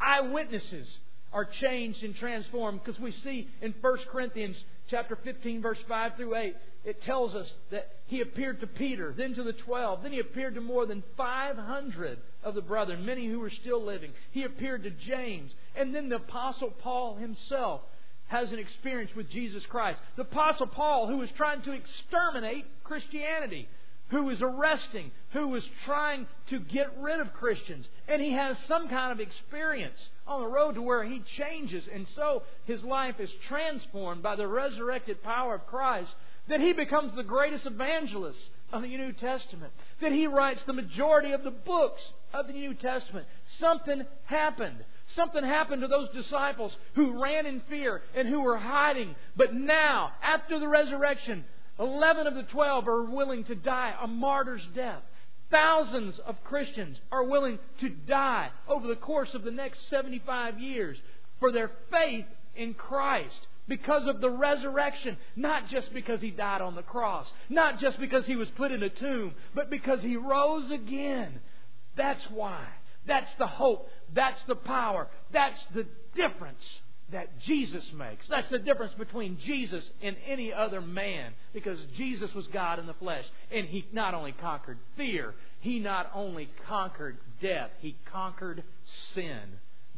Eyewitnesses 0.00 0.86
are 1.34 1.46
changed 1.60 2.02
and 2.02 2.14
transformed 2.16 2.80
because 2.82 3.00
we 3.00 3.12
see 3.22 3.48
in 3.60 3.74
1 3.80 3.98
Corinthians 4.10 4.56
chapter 4.88 5.18
15 5.22 5.60
verse 5.60 5.78
5 5.86 6.12
through 6.16 6.36
8 6.36 6.54
it 6.84 7.02
tells 7.04 7.34
us 7.34 7.50
that 7.70 7.88
he 8.06 8.20
appeared 8.20 8.60
to 8.60 8.66
Peter, 8.66 9.14
then 9.16 9.34
to 9.34 9.42
the 9.42 9.54
12, 9.54 10.02
then 10.02 10.12
he 10.12 10.20
appeared 10.20 10.54
to 10.54 10.60
more 10.60 10.84
than 10.84 11.02
500 11.16 12.18
of 12.42 12.54
the 12.54 12.60
brethren, 12.60 13.06
many 13.06 13.26
who 13.26 13.40
were 13.40 13.52
still 13.62 13.82
living. 13.82 14.12
He 14.32 14.42
appeared 14.42 14.82
to 14.82 14.90
James, 14.90 15.50
and 15.74 15.94
then 15.94 16.10
the 16.10 16.16
apostle 16.16 16.70
Paul 16.70 17.16
himself 17.16 17.80
has 18.26 18.52
an 18.52 18.58
experience 18.58 19.10
with 19.16 19.30
Jesus 19.30 19.62
Christ. 19.68 19.98
The 20.16 20.22
apostle 20.22 20.66
Paul 20.66 21.06
who 21.08 21.16
was 21.18 21.30
trying 21.36 21.62
to 21.62 21.72
exterminate 21.72 22.66
Christianity 22.84 23.68
who 24.08 24.24
was 24.24 24.38
arresting, 24.40 25.10
who 25.32 25.48
was 25.48 25.64
trying 25.84 26.26
to 26.50 26.60
get 26.60 26.86
rid 27.00 27.20
of 27.20 27.32
Christians. 27.32 27.86
And 28.06 28.20
he 28.20 28.32
has 28.32 28.56
some 28.68 28.88
kind 28.88 29.12
of 29.12 29.20
experience 29.20 29.98
on 30.26 30.40
the 30.40 30.48
road 30.48 30.74
to 30.74 30.82
where 30.82 31.04
he 31.04 31.22
changes. 31.38 31.84
And 31.92 32.06
so 32.14 32.42
his 32.64 32.82
life 32.82 33.18
is 33.18 33.30
transformed 33.48 34.22
by 34.22 34.36
the 34.36 34.46
resurrected 34.46 35.22
power 35.22 35.54
of 35.54 35.66
Christ 35.66 36.10
that 36.48 36.60
he 36.60 36.72
becomes 36.74 37.14
the 37.16 37.22
greatest 37.22 37.64
evangelist 37.64 38.38
of 38.72 38.82
the 38.82 38.88
New 38.88 39.12
Testament. 39.12 39.72
That 40.02 40.12
he 40.12 40.26
writes 40.26 40.60
the 40.66 40.72
majority 40.74 41.32
of 41.32 41.42
the 41.42 41.50
books 41.50 42.02
of 42.34 42.46
the 42.46 42.52
New 42.52 42.74
Testament. 42.74 43.26
Something 43.58 44.04
happened. 44.26 44.84
Something 45.16 45.44
happened 45.44 45.82
to 45.82 45.88
those 45.88 46.08
disciples 46.10 46.72
who 46.94 47.22
ran 47.22 47.46
in 47.46 47.62
fear 47.68 48.02
and 48.14 48.28
who 48.28 48.40
were 48.40 48.58
hiding. 48.58 49.14
But 49.36 49.54
now, 49.54 50.12
after 50.22 50.58
the 50.58 50.68
resurrection, 50.68 51.44
Eleven 51.78 52.26
of 52.26 52.34
the 52.34 52.44
twelve 52.44 52.86
are 52.86 53.02
willing 53.02 53.44
to 53.44 53.54
die 53.54 53.94
a 54.00 54.06
martyr's 54.06 54.66
death. 54.74 55.02
Thousands 55.50 56.18
of 56.26 56.42
Christians 56.44 56.96
are 57.10 57.24
willing 57.24 57.58
to 57.80 57.88
die 57.88 58.50
over 58.68 58.86
the 58.86 58.96
course 58.96 59.34
of 59.34 59.42
the 59.42 59.50
next 59.50 59.78
75 59.90 60.58
years 60.58 60.96
for 61.38 61.52
their 61.52 61.70
faith 61.90 62.26
in 62.56 62.74
Christ 62.74 63.46
because 63.68 64.06
of 64.08 64.20
the 64.20 64.30
resurrection, 64.30 65.16
not 65.36 65.68
just 65.68 65.92
because 65.92 66.20
he 66.20 66.30
died 66.30 66.60
on 66.60 66.74
the 66.74 66.82
cross, 66.82 67.26
not 67.48 67.80
just 67.80 67.98
because 68.00 68.24
he 68.26 68.36
was 68.36 68.48
put 68.56 68.72
in 68.72 68.82
a 68.82 68.88
tomb, 68.88 69.34
but 69.54 69.70
because 69.70 70.00
he 70.00 70.16
rose 70.16 70.70
again. 70.70 71.40
That's 71.96 72.24
why. 72.30 72.66
That's 73.06 73.30
the 73.38 73.46
hope. 73.46 73.88
That's 74.14 74.40
the 74.48 74.54
power. 74.54 75.08
That's 75.32 75.58
the 75.74 75.86
difference 76.14 76.62
that 77.14 77.40
Jesus 77.46 77.84
makes. 77.96 78.26
That's 78.28 78.50
the 78.50 78.58
difference 78.58 78.92
between 78.98 79.38
Jesus 79.46 79.84
and 80.02 80.16
any 80.26 80.52
other 80.52 80.80
man 80.80 81.32
because 81.52 81.78
Jesus 81.96 82.28
was 82.34 82.44
God 82.52 82.80
in 82.80 82.86
the 82.86 82.94
flesh 82.94 83.24
and 83.52 83.68
he 83.68 83.86
not 83.92 84.14
only 84.14 84.32
conquered 84.32 84.78
fear, 84.96 85.32
he 85.60 85.78
not 85.78 86.10
only 86.12 86.50
conquered 86.68 87.16
death, 87.40 87.70
he 87.78 87.96
conquered 88.12 88.64
sin. 89.14 89.38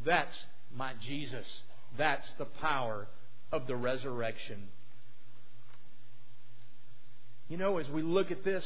That's 0.04 0.34
my 0.76 0.92
Jesus. 1.08 1.46
That's 1.96 2.26
the 2.38 2.44
power 2.44 3.08
of 3.50 3.66
the 3.66 3.76
resurrection. 3.76 4.64
You 7.48 7.56
know, 7.56 7.78
as 7.78 7.88
we 7.88 8.02
look 8.02 8.30
at 8.30 8.44
this, 8.44 8.64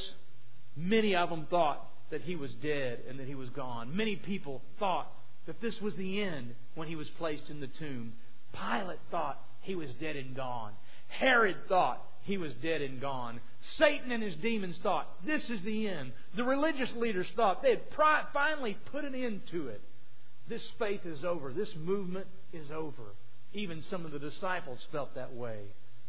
many 0.77 1.15
of 1.15 1.31
them 1.31 1.47
thought 1.49 1.87
that 2.11 2.23
he 2.23 2.35
was 2.35 2.51
dead 2.61 2.99
and 3.09 3.21
that 3.21 3.29
he 3.29 3.37
was 3.37 3.49
gone. 3.51 3.97
Many 3.97 4.17
people 4.17 4.61
thought 4.81 5.13
that 5.47 5.61
this 5.61 5.75
was 5.81 5.95
the 5.95 6.21
end 6.21 6.57
when 6.75 6.89
he 6.89 6.97
was 6.97 7.09
placed 7.17 7.45
in 7.49 7.61
the 7.61 7.69
tomb. 7.79 8.15
Pilate 8.53 9.01
thought 9.11 9.41
he 9.63 9.75
was 9.75 9.89
dead 10.01 10.17
and 10.17 10.35
gone. 10.35 10.73
Herod 11.09 11.57
thought 11.69 12.03
he 12.23 12.39
was 12.39 12.53
dead 12.63 12.83
and 12.83 13.01
gone. 13.01 13.41
Satan 13.79 14.13
and 14.13 14.23
his 14.23 14.35
demons 14.37 14.77
thought 14.83 15.09
this 15.27 15.43
is 15.49 15.61
the 15.65 15.89
end. 15.89 16.13
The 16.37 16.45
religious 16.45 16.91
leaders 16.97 17.27
thought 17.37 17.63
they 17.63 17.71
had 17.71 17.83
finally 18.33 18.77
put 18.93 19.05
an 19.05 19.15
end 19.15 19.43
to 19.51 19.69
it. 19.69 19.81
This 20.49 20.63
faith 20.79 21.01
is 21.05 21.25
over. 21.25 21.53
This 21.53 21.69
movement 21.77 22.27
is 22.53 22.71
over. 22.71 23.15
Even 23.53 23.83
some 23.91 24.05
of 24.05 24.13
the 24.13 24.19
disciples 24.19 24.79
felt 24.93 25.15
that 25.15 25.35
way. 25.35 25.61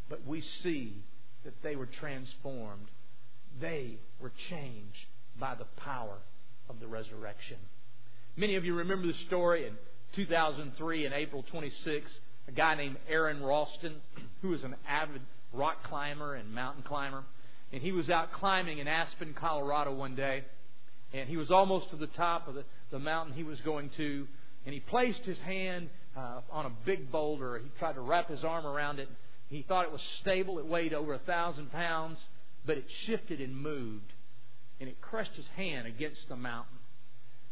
But 0.10 0.26
we 0.26 0.44
see 0.64 1.04
that 1.44 1.62
they 1.64 1.76
were 1.76 1.90
transformed. 2.00 2.88
They 3.60 4.00
were 4.20 4.32
changed 4.50 4.98
by 5.40 5.56
the 5.56 5.66
power 5.84 6.18
of 6.70 6.80
the 6.80 6.88
resurrection. 6.88 7.58
Many 8.36 8.56
of 8.56 8.66
you 8.66 8.76
remember 8.76 9.08
the 9.08 9.18
story 9.28 9.68
in 9.68 9.74
2003 10.16 11.06
in 11.06 11.14
April 11.14 11.44
26 11.52 12.10
a 12.52 12.56
guy 12.56 12.76
named 12.76 12.98
Aron 13.10 13.44
Ralston, 13.44 13.96
who 14.42 14.50
was 14.50 14.64
an 14.64 14.76
avid 14.88 15.22
rock 15.54 15.84
climber 15.84 16.36
and 16.36 16.54
mountain 16.54 16.84
climber. 16.84 17.24
And 17.72 17.82
he 17.82 17.92
was 17.92 18.10
out 18.10 18.34
climbing 18.34 18.80
in 18.80 18.88
Aspen, 18.88 19.34
Colorado 19.40 19.94
one 19.94 20.16
day. 20.16 20.44
And 21.14 21.30
he 21.30 21.38
was 21.38 21.52
almost 21.52 21.90
to 21.92 21.96
the 21.96 22.08
top 22.08 22.48
of 22.48 22.56
the, 22.56 22.64
the 22.92 23.00
mountain 23.00 23.34
he 23.34 23.44
was 23.44 23.60
going 23.62 23.90
to. 23.98 24.28
And 24.66 24.74
he 24.74 24.80
placed 24.80 25.22
his 25.22 25.38
hand 25.40 25.90
uh, 26.16 26.42
on 26.52 26.66
a 26.66 26.72
big 26.86 27.12
boulder. 27.12 27.60
He 27.60 27.70
tried 27.80 27.94
to 27.94 28.02
wrap 28.02 28.30
his 28.30 28.44
arm 28.44 28.66
around 28.66 29.00
it. 29.00 29.10
He 29.50 29.64
thought 29.68 29.86
it 29.86 29.92
was 29.92 30.02
stable. 30.22 30.60
It 30.60 30.66
weighed 30.66 30.94
over 30.94 31.14
a 31.14 31.20
thousand 31.20 31.72
pounds, 31.72 32.18
but 32.66 32.78
it 32.78 32.86
shifted 33.06 33.42
and 33.42 33.56
moved. 33.56 34.14
And 34.80 34.90
it 34.90 35.00
crushed 35.02 35.36
his 35.36 35.46
hand 35.56 35.88
against 35.88 36.22
the 36.30 36.36
mountain. 36.36 36.78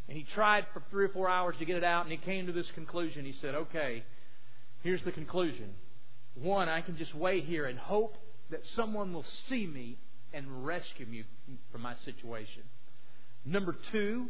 And 0.07 0.17
he 0.17 0.25
tried 0.33 0.65
for 0.73 0.81
three 0.89 1.05
or 1.05 1.09
four 1.09 1.29
hours 1.29 1.55
to 1.59 1.65
get 1.65 1.75
it 1.75 1.83
out, 1.83 2.03
and 2.03 2.11
he 2.11 2.17
came 2.17 2.47
to 2.47 2.53
this 2.53 2.65
conclusion. 2.73 3.25
He 3.25 3.35
said, 3.41 3.53
Okay, 3.53 4.03
Here's 4.81 5.03
the 5.03 5.11
conclusion. 5.11 5.71
One, 6.35 6.69
I 6.69 6.81
can 6.81 6.97
just 6.97 7.13
wait 7.13 7.45
here 7.45 7.65
and 7.65 7.77
hope 7.77 8.17
that 8.49 8.61
someone 8.75 9.13
will 9.13 9.25
see 9.49 9.65
me 9.67 9.97
and 10.33 10.65
rescue 10.65 11.05
me 11.05 11.23
from 11.71 11.81
my 11.81 11.95
situation. 12.05 12.63
Number 13.45 13.75
two, 13.91 14.27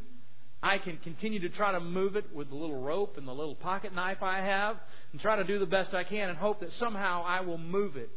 I 0.62 0.78
can 0.78 0.98
continue 0.98 1.40
to 1.40 1.50
try 1.50 1.72
to 1.72 1.80
move 1.80 2.16
it 2.16 2.34
with 2.34 2.50
the 2.50 2.56
little 2.56 2.82
rope 2.82 3.18
and 3.18 3.28
the 3.28 3.34
little 3.34 3.56
pocket 3.56 3.94
knife 3.94 4.22
I 4.22 4.40
have 4.40 4.78
and 5.12 5.22
try 5.22 5.38
to 5.38 5.44
do 5.44 5.60
the 5.60 5.66
best 5.66 5.94
I 5.94 6.04
can 6.04 6.30
and 6.30 6.38
hope 6.38 6.60
that 6.60 6.70
somehow 6.80 7.24
I 7.26 7.42
will 7.42 7.58
move 7.58 7.96
it. 7.96 8.10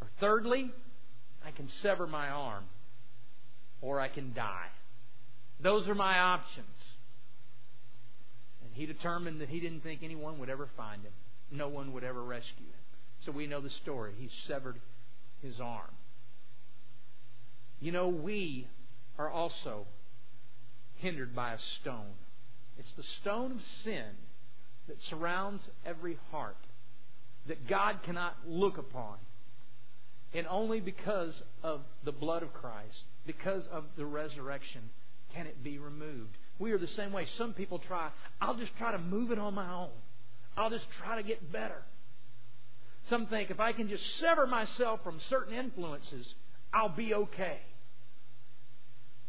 Or 0.00 0.08
thirdly, 0.20 0.70
I 1.44 1.50
can 1.50 1.68
sever 1.82 2.06
my 2.06 2.28
arm 2.28 2.64
or 3.80 4.00
I 4.00 4.08
can 4.08 4.32
die. 4.32 4.68
Those 5.60 5.88
are 5.88 5.94
my 5.94 6.18
options. 6.18 6.66
And 8.64 8.72
he 8.72 8.86
determined 8.86 9.40
that 9.40 9.48
he 9.48 9.60
didn't 9.60 9.82
think 9.82 10.02
anyone 10.02 10.38
would 10.38 10.48
ever 10.48 10.68
find 10.76 11.02
him. 11.02 11.12
No 11.52 11.68
one 11.68 11.92
would 11.92 12.04
ever 12.04 12.22
rescue 12.22 12.66
him. 12.66 12.72
So 13.24 13.32
we 13.32 13.46
know 13.46 13.60
the 13.60 13.70
story. 13.82 14.12
He 14.18 14.30
severed 14.48 14.80
his 15.42 15.60
arm. 15.60 15.90
You 17.80 17.92
know, 17.92 18.08
we 18.08 18.66
are 19.18 19.30
also 19.30 19.86
hindered 20.96 21.34
by 21.34 21.52
a 21.52 21.58
stone. 21.80 22.14
It's 22.78 22.92
the 22.96 23.04
stone 23.20 23.52
of 23.52 23.58
sin 23.84 24.10
that 24.88 24.96
surrounds 25.10 25.62
every 25.84 26.18
heart 26.30 26.56
that 27.46 27.68
God 27.68 27.98
cannot 28.04 28.36
look 28.46 28.78
upon. 28.78 29.16
And 30.34 30.46
only 30.48 30.80
because 30.80 31.34
of 31.62 31.82
the 32.04 32.12
blood 32.12 32.42
of 32.42 32.52
Christ, 32.54 33.04
because 33.26 33.64
of 33.70 33.84
the 33.96 34.06
resurrection, 34.06 34.82
can 35.34 35.46
it 35.46 35.62
be 35.62 35.78
removed. 35.78 36.36
We 36.58 36.72
are 36.72 36.78
the 36.78 36.88
same 36.96 37.12
way. 37.12 37.26
Some 37.36 37.52
people 37.52 37.78
try, 37.80 38.10
I'll 38.40 38.56
just 38.56 38.76
try 38.78 38.92
to 38.92 38.98
move 38.98 39.30
it 39.30 39.38
on 39.38 39.54
my 39.54 39.70
own. 39.70 39.90
I'll 40.56 40.70
just 40.70 40.86
try 41.02 41.16
to 41.16 41.22
get 41.22 41.52
better. 41.52 41.82
Some 43.10 43.26
think 43.26 43.50
if 43.50 43.60
I 43.60 43.72
can 43.72 43.88
just 43.88 44.04
sever 44.20 44.46
myself 44.46 45.00
from 45.02 45.20
certain 45.28 45.54
influences, 45.54 46.26
I'll 46.72 46.94
be 46.94 47.14
okay. 47.14 47.58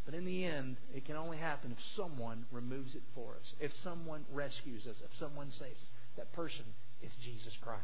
But 0.05 0.13
in 0.13 0.25
the 0.25 0.45
end, 0.45 0.77
it 0.93 1.05
can 1.05 1.15
only 1.15 1.37
happen 1.37 1.71
if 1.71 1.77
someone 1.95 2.45
removes 2.51 2.93
it 2.93 3.03
for 3.15 3.35
us, 3.35 3.53
if 3.59 3.71
someone 3.83 4.25
rescues 4.33 4.85
us, 4.85 4.97
if 5.03 5.17
someone 5.17 5.49
saves 5.51 5.79
us. 5.79 5.87
That 6.17 6.33
person 6.33 6.65
is 7.01 7.11
Jesus 7.23 7.53
Christ. 7.61 7.81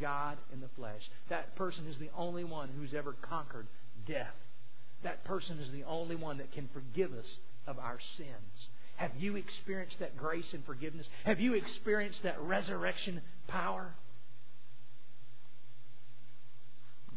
God 0.00 0.38
in 0.52 0.60
the 0.60 0.68
flesh. 0.76 1.02
That 1.28 1.56
person 1.56 1.86
is 1.88 1.98
the 1.98 2.10
only 2.16 2.44
one 2.44 2.70
who's 2.76 2.94
ever 2.94 3.14
conquered 3.22 3.66
death. 4.06 4.34
That 5.02 5.24
person 5.24 5.58
is 5.58 5.70
the 5.72 5.84
only 5.84 6.16
one 6.16 6.38
that 6.38 6.52
can 6.52 6.68
forgive 6.72 7.12
us 7.12 7.26
of 7.66 7.78
our 7.78 7.98
sins. 8.16 8.68
Have 8.96 9.12
you 9.18 9.36
experienced 9.36 9.96
that 10.00 10.16
grace 10.16 10.46
and 10.52 10.64
forgiveness? 10.64 11.06
Have 11.24 11.40
you 11.40 11.54
experienced 11.54 12.22
that 12.22 12.40
resurrection 12.40 13.20
power? 13.48 13.94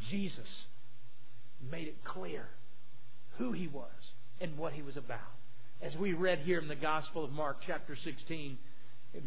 Jesus 0.10 0.48
made 1.72 1.88
it 1.88 2.04
clear 2.04 2.46
who 3.38 3.52
he 3.52 3.68
was 3.68 3.90
and 4.42 4.58
what 4.58 4.74
he 4.74 4.82
was 4.82 4.98
about. 4.98 5.20
As 5.82 5.96
we 5.96 6.14
read 6.14 6.40
here 6.40 6.60
in 6.60 6.68
the 6.68 6.76
Gospel 6.76 7.24
of 7.24 7.32
Mark, 7.32 7.58
chapter 7.66 7.96
16, 8.04 8.58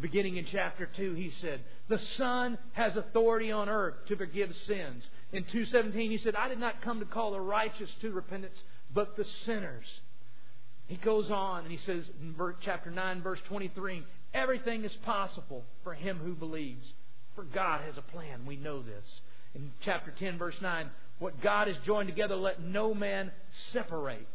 beginning 0.01 0.37
in 0.37 0.45
chapter 0.51 0.87
2, 0.95 1.13
he 1.15 1.31
said, 1.41 1.61
The 1.89 1.99
Son 2.17 2.57
has 2.73 2.95
authority 2.95 3.51
on 3.51 3.69
earth 3.69 3.95
to 4.07 4.15
forgive 4.15 4.49
sins. 4.67 5.03
In 5.31 5.43
2.17, 5.45 5.93
he 5.93 6.19
said, 6.23 6.35
I 6.35 6.47
did 6.47 6.59
not 6.59 6.81
come 6.83 6.99
to 6.99 7.05
call 7.05 7.31
the 7.31 7.41
righteous 7.41 7.89
to 8.01 8.11
repentance, 8.11 8.55
but 8.93 9.17
the 9.17 9.25
sinners. 9.45 9.85
He 10.87 10.97
goes 10.97 11.29
on 11.29 11.63
and 11.63 11.71
he 11.71 11.79
says 11.85 12.03
in 12.21 12.35
chapter 12.63 12.91
9, 12.91 13.21
verse 13.21 13.39
23, 13.47 14.03
Everything 14.33 14.83
is 14.83 14.91
possible 15.05 15.63
for 15.83 15.93
him 15.93 16.19
who 16.19 16.33
believes. 16.33 16.85
For 17.35 17.43
God 17.43 17.81
has 17.81 17.97
a 17.97 18.11
plan. 18.11 18.45
We 18.45 18.55
know 18.55 18.81
this. 18.81 19.05
In 19.55 19.71
chapter 19.85 20.13
10, 20.17 20.37
verse 20.37 20.55
9, 20.61 20.89
what 21.19 21.41
God 21.41 21.67
has 21.67 21.77
joined 21.85 22.09
together, 22.09 22.35
let 22.35 22.61
no 22.61 22.93
man 22.93 23.31
separate. 23.71 24.27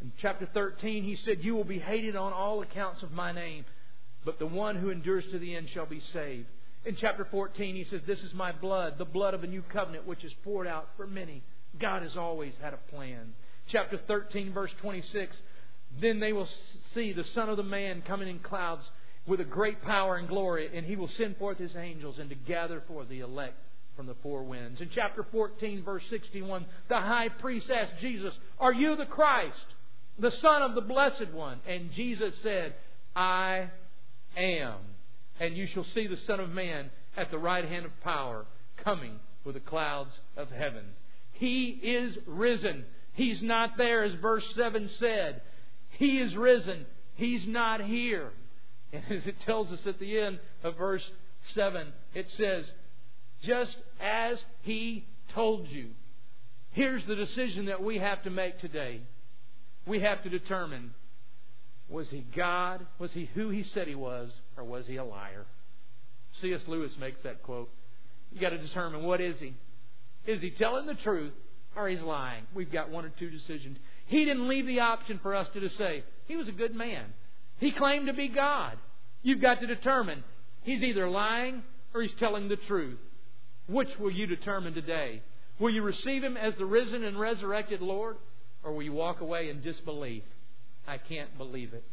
In 0.00 0.12
chapter 0.20 0.48
13, 0.52 1.04
he 1.04 1.16
said, 1.24 1.38
You 1.42 1.54
will 1.54 1.64
be 1.64 1.78
hated 1.78 2.16
on 2.16 2.32
all 2.32 2.62
accounts 2.62 3.02
of 3.02 3.12
my 3.12 3.32
name, 3.32 3.64
but 4.24 4.38
the 4.38 4.46
one 4.46 4.76
who 4.76 4.90
endures 4.90 5.24
to 5.30 5.38
the 5.38 5.54
end 5.54 5.68
shall 5.72 5.86
be 5.86 6.02
saved. 6.12 6.46
In 6.84 6.96
chapter 7.00 7.26
14, 7.30 7.76
he 7.76 7.84
says, 7.84 8.00
This 8.06 8.18
is 8.20 8.34
my 8.34 8.50
blood, 8.50 8.94
the 8.98 9.04
blood 9.04 9.34
of 9.34 9.44
a 9.44 9.46
new 9.46 9.62
covenant, 9.72 10.06
which 10.06 10.24
is 10.24 10.32
poured 10.42 10.66
out 10.66 10.88
for 10.96 11.06
many. 11.06 11.42
God 11.80 12.02
has 12.02 12.16
always 12.16 12.52
had 12.60 12.74
a 12.74 12.90
plan. 12.90 13.34
Chapter 13.70 14.00
13, 14.08 14.52
verse 14.52 14.72
26, 14.80 15.36
Then 16.00 16.20
they 16.20 16.32
will 16.32 16.48
see 16.94 17.12
the 17.12 17.24
Son 17.34 17.48
of 17.48 17.56
the 17.56 17.62
Man 17.62 18.02
coming 18.06 18.28
in 18.28 18.38
clouds 18.38 18.82
with 19.26 19.40
a 19.40 19.44
great 19.44 19.82
power 19.82 20.16
and 20.16 20.28
glory, 20.28 20.68
and 20.74 20.84
he 20.84 20.96
will 20.96 21.10
send 21.16 21.36
forth 21.36 21.58
his 21.58 21.76
angels 21.76 22.16
and 22.18 22.30
to 22.30 22.34
gather 22.34 22.82
for 22.88 23.04
the 23.04 23.20
elect 23.20 23.56
from 23.96 24.06
the 24.06 24.16
four 24.22 24.42
winds. 24.42 24.80
In 24.80 24.90
chapter 24.94 25.24
14, 25.30 25.84
verse 25.84 26.02
61, 26.10 26.64
the 26.88 26.96
high 26.96 27.28
priest 27.28 27.66
asked 27.70 28.00
Jesus, 28.00 28.34
Are 28.58 28.72
you 28.72 28.96
the 28.96 29.06
Christ? 29.06 29.56
the 30.18 30.32
Son 30.40 30.62
of 30.62 30.74
the 30.74 30.80
Blessed 30.80 31.32
One. 31.32 31.60
And 31.66 31.92
Jesus 31.92 32.34
said, 32.42 32.74
I 33.14 33.70
am. 34.36 34.76
And 35.40 35.56
you 35.56 35.66
shall 35.66 35.86
see 35.94 36.06
the 36.06 36.18
Son 36.26 36.40
of 36.40 36.50
Man 36.50 36.90
at 37.16 37.30
the 37.30 37.38
right 37.38 37.64
hand 37.64 37.84
of 37.84 38.00
power, 38.02 38.46
coming 38.84 39.18
with 39.44 39.54
the 39.54 39.60
clouds 39.60 40.10
of 40.36 40.50
heaven. 40.50 40.84
He 41.32 41.80
is 41.82 42.16
risen. 42.26 42.84
He's 43.14 43.42
not 43.42 43.76
there, 43.76 44.04
as 44.04 44.14
verse 44.20 44.44
7 44.56 44.88
said. 44.98 45.42
He 46.02 46.18
is 46.18 46.34
risen. 46.34 46.84
He's 47.14 47.46
not 47.46 47.80
here. 47.80 48.30
And 48.92 49.04
as 49.08 49.24
it 49.24 49.36
tells 49.46 49.70
us 49.70 49.78
at 49.86 50.00
the 50.00 50.18
end 50.18 50.40
of 50.64 50.76
verse 50.76 51.08
7, 51.54 51.86
it 52.12 52.26
says, 52.36 52.64
just 53.44 53.76
as 54.00 54.36
He 54.62 55.06
told 55.32 55.68
you. 55.68 55.90
Here's 56.72 57.06
the 57.06 57.14
decision 57.14 57.66
that 57.66 57.84
we 57.84 57.98
have 57.98 58.20
to 58.24 58.30
make 58.30 58.58
today 58.58 59.02
we 59.86 60.00
have 60.00 60.24
to 60.24 60.28
determine 60.28 60.92
was 61.88 62.08
he 62.10 62.26
God? 62.34 62.84
Was 62.98 63.12
he 63.12 63.30
who 63.34 63.50
he 63.50 63.64
said 63.72 63.86
he 63.86 63.94
was? 63.94 64.30
Or 64.56 64.64
was 64.64 64.86
he 64.88 64.96
a 64.96 65.04
liar? 65.04 65.46
C.S. 66.40 66.62
Lewis 66.66 66.92
makes 66.98 67.20
that 67.22 67.44
quote. 67.44 67.70
You've 68.32 68.40
got 68.40 68.50
to 68.50 68.58
determine 68.58 69.04
what 69.04 69.20
is 69.20 69.36
he? 69.38 69.54
Is 70.26 70.40
he 70.40 70.50
telling 70.50 70.86
the 70.86 70.94
truth 70.94 71.32
or 71.76 71.88
he's 71.88 72.00
lying? 72.00 72.44
We've 72.54 72.72
got 72.72 72.90
one 72.90 73.04
or 73.04 73.12
two 73.18 73.30
decisions. 73.30 73.78
He 74.12 74.26
didn't 74.26 74.46
leave 74.46 74.66
the 74.66 74.80
option 74.80 75.18
for 75.22 75.34
us 75.34 75.48
to 75.54 75.60
just 75.60 75.78
say, 75.78 76.04
he 76.26 76.36
was 76.36 76.46
a 76.46 76.52
good 76.52 76.74
man. 76.74 77.06
He 77.58 77.72
claimed 77.72 78.08
to 78.08 78.12
be 78.12 78.28
God. 78.28 78.76
You've 79.22 79.40
got 79.40 79.60
to 79.60 79.66
determine 79.66 80.22
he's 80.64 80.82
either 80.82 81.08
lying 81.08 81.62
or 81.94 82.02
he's 82.02 82.12
telling 82.18 82.50
the 82.50 82.58
truth. 82.68 82.98
Which 83.68 83.88
will 83.98 84.10
you 84.10 84.26
determine 84.26 84.74
today? 84.74 85.22
Will 85.58 85.70
you 85.70 85.80
receive 85.80 86.22
him 86.22 86.36
as 86.36 86.52
the 86.58 86.66
risen 86.66 87.04
and 87.04 87.18
resurrected 87.18 87.80
Lord? 87.80 88.16
Or 88.62 88.74
will 88.74 88.82
you 88.82 88.92
walk 88.92 89.22
away 89.22 89.48
in 89.48 89.62
disbelief? 89.62 90.24
I 90.86 90.98
can't 90.98 91.38
believe 91.38 91.72
it. 91.72 91.84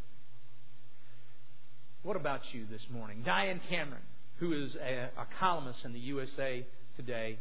What 2.03 2.17
about 2.17 2.41
you 2.51 2.65
this 2.69 2.81
morning? 2.91 3.23
Diane 3.25 3.61
Cameron, 3.69 4.01
who 4.39 4.65
is 4.65 4.75
a, 4.75 5.09
a 5.17 5.27
columnist 5.39 5.79
in 5.85 5.93
the 5.93 5.99
USA 5.99 6.65
Today, 6.97 7.39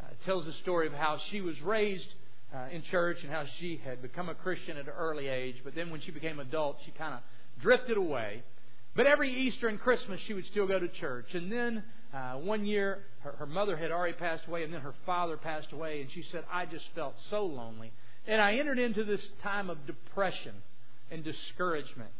uh, 0.00 0.06
tells 0.24 0.46
the 0.46 0.54
story 0.62 0.88
of 0.88 0.94
how 0.94 1.18
she 1.30 1.40
was 1.40 1.54
raised 1.62 2.08
uh, 2.54 2.68
in 2.72 2.82
church 2.90 3.18
and 3.22 3.30
how 3.30 3.44
she 3.58 3.80
had 3.84 4.02
become 4.02 4.28
a 4.28 4.34
Christian 4.34 4.76
at 4.76 4.86
an 4.86 4.92
early 4.96 5.28
age, 5.28 5.56
but 5.64 5.74
then 5.74 5.90
when 5.90 6.00
she 6.00 6.10
became 6.10 6.38
adult, 6.38 6.78
she 6.84 6.92
kind 6.92 7.14
of 7.14 7.20
drifted 7.60 7.96
away. 7.96 8.42
But 8.94 9.06
every 9.06 9.32
Easter 9.46 9.68
and 9.68 9.78
Christmas, 9.78 10.20
she 10.26 10.34
would 10.34 10.46
still 10.46 10.66
go 10.66 10.78
to 10.78 10.88
church. 10.88 11.26
And 11.34 11.52
then 11.52 11.84
uh, 12.14 12.34
one 12.34 12.64
year, 12.64 13.00
her, 13.20 13.32
her 13.32 13.46
mother 13.46 13.76
had 13.76 13.90
already 13.90 14.14
passed 14.14 14.44
away, 14.46 14.62
and 14.64 14.72
then 14.72 14.80
her 14.80 14.94
father 15.04 15.36
passed 15.36 15.72
away, 15.72 16.00
and 16.00 16.10
she 16.12 16.24
said, 16.32 16.44
I 16.50 16.64
just 16.64 16.84
felt 16.94 17.14
so 17.28 17.44
lonely. 17.44 17.92
And 18.26 18.40
I 18.40 18.54
entered 18.54 18.78
into 18.78 19.04
this 19.04 19.20
time 19.42 19.68
of 19.68 19.86
depression 19.86 20.54
and 21.10 21.22
discouragement. 21.22 22.10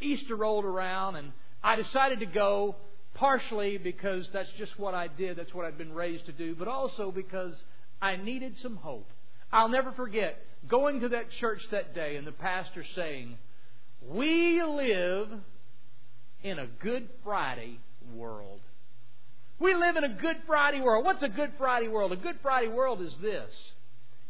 Easter 0.00 0.36
rolled 0.36 0.64
around, 0.64 1.16
and 1.16 1.32
I 1.62 1.76
decided 1.76 2.20
to 2.20 2.26
go 2.26 2.76
partially 3.14 3.78
because 3.78 4.28
that's 4.32 4.50
just 4.58 4.78
what 4.78 4.94
I 4.94 5.08
did, 5.08 5.38
that's 5.38 5.54
what 5.54 5.64
I'd 5.64 5.78
been 5.78 5.94
raised 5.94 6.26
to 6.26 6.32
do, 6.32 6.54
but 6.54 6.68
also 6.68 7.10
because 7.10 7.54
I 8.00 8.16
needed 8.16 8.56
some 8.62 8.76
hope. 8.76 9.08
I'll 9.52 9.68
never 9.68 9.92
forget 9.92 10.38
going 10.68 11.00
to 11.00 11.10
that 11.10 11.30
church 11.40 11.60
that 11.70 11.94
day 11.94 12.16
and 12.16 12.26
the 12.26 12.32
pastor 12.32 12.84
saying, 12.94 13.36
We 14.02 14.62
live 14.62 15.28
in 16.42 16.58
a 16.58 16.66
Good 16.66 17.08
Friday 17.24 17.78
world. 18.14 18.60
We 19.58 19.74
live 19.74 19.96
in 19.96 20.04
a 20.04 20.14
Good 20.14 20.36
Friday 20.46 20.80
world. 20.80 21.04
What's 21.04 21.22
a 21.22 21.28
Good 21.28 21.52
Friday 21.58 21.88
world? 21.88 22.12
A 22.12 22.16
Good 22.16 22.36
Friday 22.42 22.68
world 22.68 23.00
is 23.00 23.12
this 23.22 23.50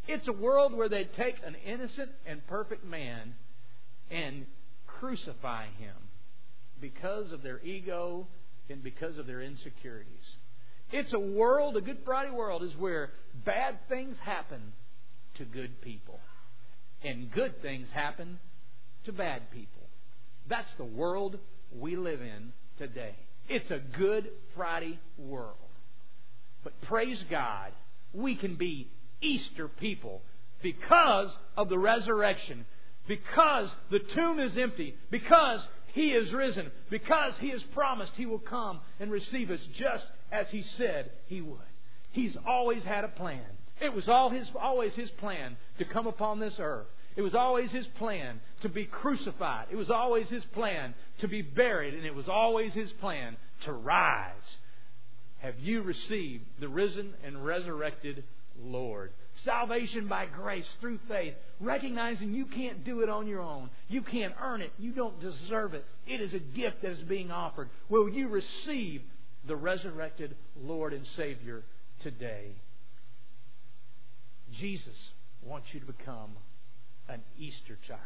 it's 0.09 0.29
a 0.29 0.33
world 0.33 0.73
where 0.73 0.89
they 0.89 1.05
take 1.17 1.35
an 1.45 1.57
innocent 1.67 2.11
and 2.27 2.47
perfect 2.47 2.85
man 2.85 3.35
and 4.11 4.47
crucify 4.87 5.67
him 5.79 5.97
because 6.81 7.33
of 7.33 7.43
their 7.43 7.61
ego 7.61 8.27
and 8.71 8.83
because 8.83 9.19
of 9.19 9.27
their 9.27 9.43
insecurities. 9.43 10.15
It's 10.93 11.13
a 11.13 11.19
world, 11.19 11.77
a 11.77 11.81
Good 11.81 11.99
Friday 12.05 12.31
world, 12.31 12.63
is 12.63 12.71
where 12.79 13.11
bad 13.45 13.79
things 13.89 14.17
happen 14.23 14.73
to 15.38 15.44
good 15.44 15.81
people 15.83 16.20
and 17.03 17.31
good 17.33 17.61
things 17.62 17.88
happen 17.92 18.38
to 19.05 19.12
bad 19.12 19.51
people. 19.51 19.83
That's 20.49 20.68
the 20.79 20.85
world 20.85 21.38
we 21.75 21.96
live 21.96 22.20
in 22.20 22.53
today. 22.79 23.14
It's 23.49 23.70
a 23.70 23.81
Good 23.96 24.29
Friday 24.57 24.99
world. 25.18 25.57
But 26.64 26.81
praise 26.83 27.22
God, 27.31 27.72
we 28.12 28.35
can 28.35 28.57
be 28.57 28.90
Easter 29.20 29.68
people 29.68 30.22
because 30.62 31.31
of 31.57 31.68
the 31.68 31.79
resurrection. 31.79 32.66
because 33.09 33.68
the 33.90 34.01
tomb 34.14 34.40
is 34.40 34.57
empty, 34.59 34.96
because 35.11 35.61
He 35.94 36.09
is 36.09 36.33
risen, 36.33 36.70
because 36.90 37.35
He 37.38 37.51
has 37.51 37.62
promised 37.72 38.12
He 38.16 38.27
will 38.27 38.40
come 38.40 38.81
and 38.99 39.11
receive 39.11 39.51
us 39.51 39.61
just 39.79 40.05
as 40.33 40.46
He 40.51 40.64
said 40.77 41.11
He 41.27 41.40
would. 41.40 41.61
He's 42.11 42.37
always 42.46 42.83
had 42.83 43.05
a 43.05 43.09
plan. 43.09 43.44
It 43.81 43.93
was 43.93 44.09
all 44.09 44.31
his, 44.31 44.47
always 44.61 44.95
His 44.95 45.11
plan 45.11 45.57
to 45.79 45.85
come 45.85 46.07
upon 46.07 46.41
this 46.41 46.55
earth. 46.59 46.87
It 47.17 47.23
was 47.23 47.35
always 47.35 47.71
His 47.71 47.87
plan 47.99 48.41
to 48.62 48.69
be 48.69 48.85
crucified. 48.85 49.67
It 49.71 49.77
was 49.77 49.91
always 49.91 50.29
His 50.29 50.45
plan 50.53 50.95
to 51.21 51.29
be 51.29 51.43
buried. 51.43 51.95
And 51.95 52.05
it 52.05 52.15
was 52.15 52.29
always 52.29 52.73
His 52.73 52.91
plan 53.01 53.37
to 53.65 53.73
rise. 53.73 54.33
Have 55.39 55.59
you 55.61 55.83
received 55.83 56.45
the 56.61 56.69
risen 56.69 57.15
and 57.25 57.45
resurrected 57.45 58.25
Lord? 58.59 59.12
Salvation 59.45 60.09
by 60.09 60.27
grace 60.27 60.65
through 60.81 60.99
faith, 61.09 61.35
recognizing 61.61 62.33
you 62.33 62.47
can't 62.47 62.85
do 62.85 63.01
it 63.01 63.11
on 63.11 63.27
your 63.27 63.43
own. 63.43 63.69
You 63.89 64.01
can't 64.01 64.35
earn 64.41 64.62
it. 64.62 64.73
You 64.79 64.93
don't 64.93 65.21
deserve 65.21 65.75
it. 65.75 65.85
It 66.07 66.23
is 66.23 66.33
a 66.33 66.39
gift 66.39 66.83
that 66.83 66.93
is 66.93 67.03
being 67.03 67.31
offered. 67.31 67.69
Will 67.91 68.09
you 68.09 68.29
receive 68.29 69.03
the 69.47 69.57
resurrected 69.57 70.35
Lord 70.61 70.95
and 70.95 71.07
Savior 71.17 71.65
today? 72.03 72.53
Jesus 74.59 74.97
wants 75.42 75.69
you 75.73 75.81
to 75.81 75.87
become 75.87 76.31
an 77.09 77.21
Easter 77.38 77.79
child, 77.87 78.01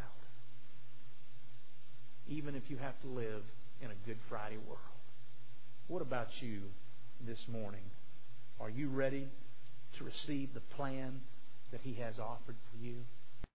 even 2.28 2.54
if 2.54 2.64
you 2.68 2.76
have 2.76 3.00
to 3.02 3.08
live 3.08 3.42
in 3.80 3.90
a 3.90 4.06
Good 4.06 4.18
Friday 4.28 4.58
world. 4.66 4.78
What 5.88 6.02
about 6.02 6.28
you 6.40 6.62
this 7.26 7.38
morning? 7.48 7.82
Are 8.60 8.70
you 8.70 8.88
ready 8.88 9.28
to 9.98 10.04
receive 10.04 10.52
the 10.54 10.60
plan 10.76 11.20
that 11.72 11.80
He 11.82 11.94
has 11.94 12.18
offered 12.18 12.56
for 12.70 12.84
you? 12.84 12.96